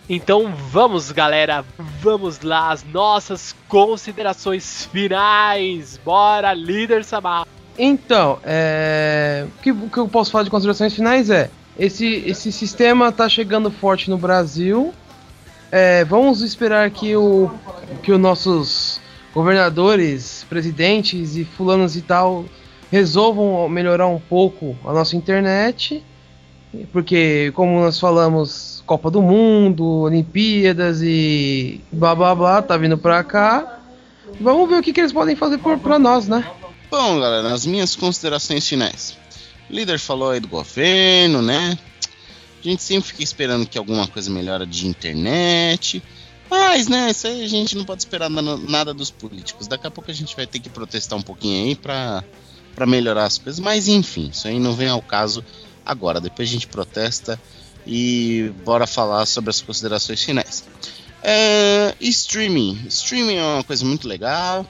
[0.07, 1.65] Então vamos, galera,
[1.99, 5.99] vamos lá, as nossas considerações finais.
[6.05, 7.47] Bora, líder Samar.
[7.75, 9.47] Então, é...
[9.47, 11.49] o, que, o que eu posso falar de considerações finais é:
[11.79, 14.93] esse, esse sistema tá chegando forte no Brasil.
[15.71, 17.49] É, vamos esperar que o
[18.03, 19.01] que os nossos
[19.33, 22.45] governadores, presidentes e fulanos e tal
[22.93, 26.03] resolvam melhorar um pouco a nossa internet.
[26.91, 33.23] Porque, como nós falamos, Copa do Mundo, Olimpíadas e blá blá blá, tá vindo pra
[33.23, 33.79] cá.
[34.39, 36.45] Vamos ver o que, que eles podem fazer por, pra nós, né?
[36.91, 39.17] Bom, galera, as minhas considerações finais.
[39.69, 41.77] O líder falou aí do governo, né?
[42.63, 46.01] A gente sempre fica esperando que alguma coisa melhora de internet.
[46.53, 49.65] Mas, né, isso aí a gente não pode esperar nada, dos políticos.
[49.65, 52.23] Daqui a pouco a gente vai ter que protestar um pouquinho aí pra,
[52.75, 53.59] pra melhorar as coisas.
[53.59, 55.43] Mas, enfim, isso aí não vem ao caso
[55.83, 56.21] agora.
[56.21, 57.41] Depois a gente protesta
[57.87, 60.63] e bora falar sobre as considerações finais.
[61.23, 62.85] É, streaming.
[62.87, 64.63] Streaming é uma coisa muito legal.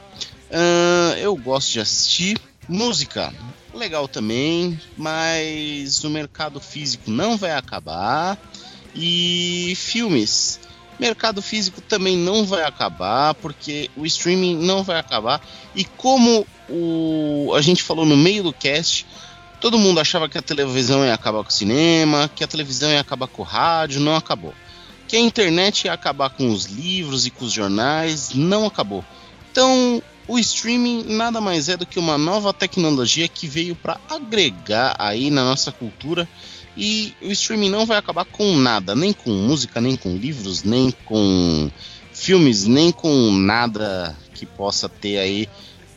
[0.49, 2.39] É, eu gosto de assistir.
[2.65, 3.34] Música,
[3.73, 8.38] legal também, mas o mercado físico não vai acabar.
[8.95, 10.61] E filmes,
[11.04, 15.41] mercado físico também não vai acabar, porque o streaming não vai acabar.
[15.76, 19.06] E como o, a gente falou no meio do cast,
[19.60, 23.01] todo mundo achava que a televisão ia acabar com o cinema, que a televisão ia
[23.01, 24.54] acabar com o rádio, não acabou.
[25.06, 29.04] Que a internet ia acabar com os livros e com os jornais, não acabou.
[29.51, 34.95] Então, o streaming nada mais é do que uma nova tecnologia que veio para agregar
[34.97, 36.30] aí na nossa cultura
[36.76, 40.91] e o streaming não vai acabar com nada, nem com música, nem com livros, nem
[41.05, 41.69] com
[42.11, 45.47] filmes, nem com nada que possa ter aí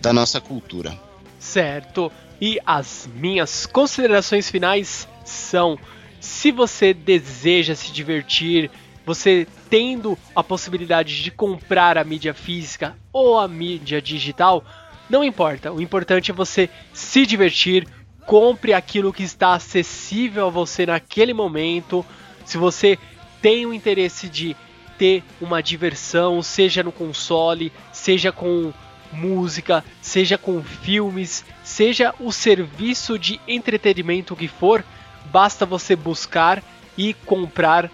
[0.01, 0.99] da nossa cultura.
[1.39, 2.13] Certo.
[2.41, 5.79] E as minhas considerações finais são:
[6.21, 8.71] se você deseja se divertir,
[9.05, 14.65] você tendo a possibilidade de comprar a mídia física ou a mídia digital,
[15.09, 15.73] não importa.
[15.73, 17.87] O importante é você se divertir,
[18.27, 22.05] compre aquilo que está acessível a você naquele momento.
[22.45, 22.99] Se você
[23.41, 24.57] tem o interesse de
[24.99, 28.73] ter uma diversão, seja no console, seja com
[29.13, 34.85] música, seja com filmes, seja o serviço de entretenimento que for,
[35.27, 36.63] basta você buscar
[36.99, 37.91] e comprar,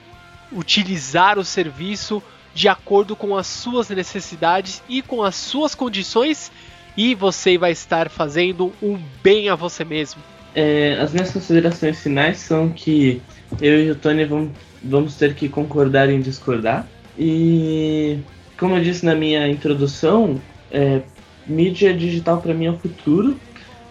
[0.50, 2.22] utilizar o serviço
[2.54, 6.50] de acordo com as suas necessidades e com as suas condições
[6.96, 10.22] e você vai estar fazendo um bem a você mesmo.
[10.54, 13.22] É, as minhas considerações finais são que
[13.60, 14.50] eu e o Tony vamos,
[14.82, 16.86] vamos ter que concordar em discordar.
[17.18, 18.18] E
[18.58, 20.40] como eu disse na minha introdução,
[20.70, 21.02] é,
[21.46, 23.36] mídia digital para mim é o futuro.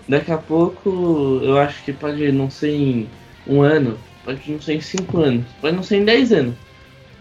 [0.07, 3.07] Daqui a pouco eu acho que pode não ser em
[3.47, 6.55] um ano, pode não ser em cinco anos, pode não ser em dez anos.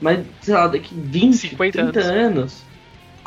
[0.00, 2.64] Mas, sei lá, daqui 20, 50 30 anos,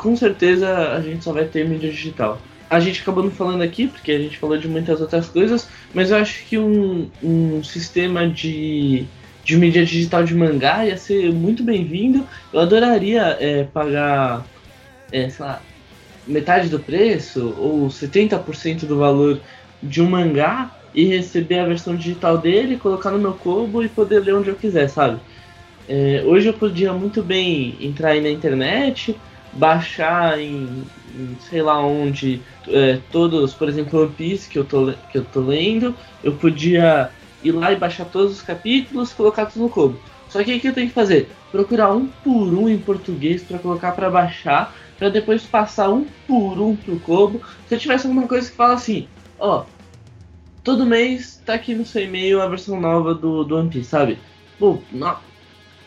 [0.04, 2.38] com certeza a gente só vai ter mídia digital.
[2.68, 6.10] A gente acabou não falando aqui, porque a gente falou de muitas outras coisas, mas
[6.10, 9.06] eu acho que um, um sistema de,
[9.42, 12.26] de mídia digital de mangá ia ser muito bem-vindo.
[12.52, 14.44] Eu adoraria é, pagar,
[15.10, 15.62] é, sei lá,
[16.26, 19.40] metade do preço ou 70% do valor
[19.82, 24.20] de um mangá e receber a versão digital dele, colocar no meu Kobo e poder
[24.20, 25.18] ler onde eu quiser, sabe?
[25.88, 29.16] É, hoje eu podia muito bem entrar aí na internet,
[29.56, 30.84] baixar em,
[31.14, 35.24] em sei lá onde é, todos, por exemplo, One Piece que eu, tô, que eu
[35.24, 37.10] tô lendo, eu podia
[37.42, 39.98] ir lá e baixar todos os capítulos colocar tudo no Kobo.
[40.28, 41.30] Só que o que eu tenho que fazer?
[41.52, 46.60] Procurar um por um em português para colocar para baixar, para depois passar um por
[46.60, 47.40] um pro Kobo.
[47.68, 49.06] Se eu tivesse alguma coisa que fala assim,
[49.38, 49.64] ó,
[50.64, 54.18] todo mês tá aqui no seu e-mail a versão nova do, do One Piece, sabe?
[54.58, 55.16] Pô, não,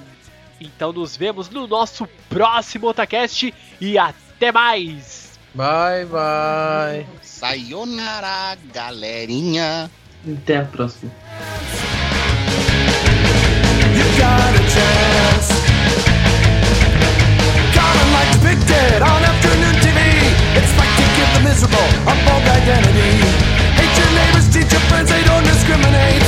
[0.61, 5.41] Então nos vemos no nosso próximo Otacast e até mais!
[5.55, 7.07] Bye, bye!
[7.23, 9.91] Sayonara, galerinha!
[10.27, 11.11] Até a próxima!
[20.53, 23.40] It's like to give the miserable a bold identity.
[24.01, 26.25] your neighbors, teach your friends, they don't discriminate.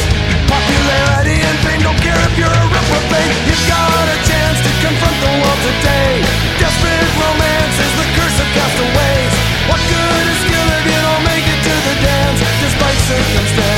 [0.47, 3.33] Popularity and fame don't care if you're a reprobate.
[3.49, 6.21] You've got a chance to confront the world today.
[6.61, 9.33] Desperate romance is the curse of castaways.
[9.73, 13.72] What good is skill if you don't make it to the dance, despite circumstance?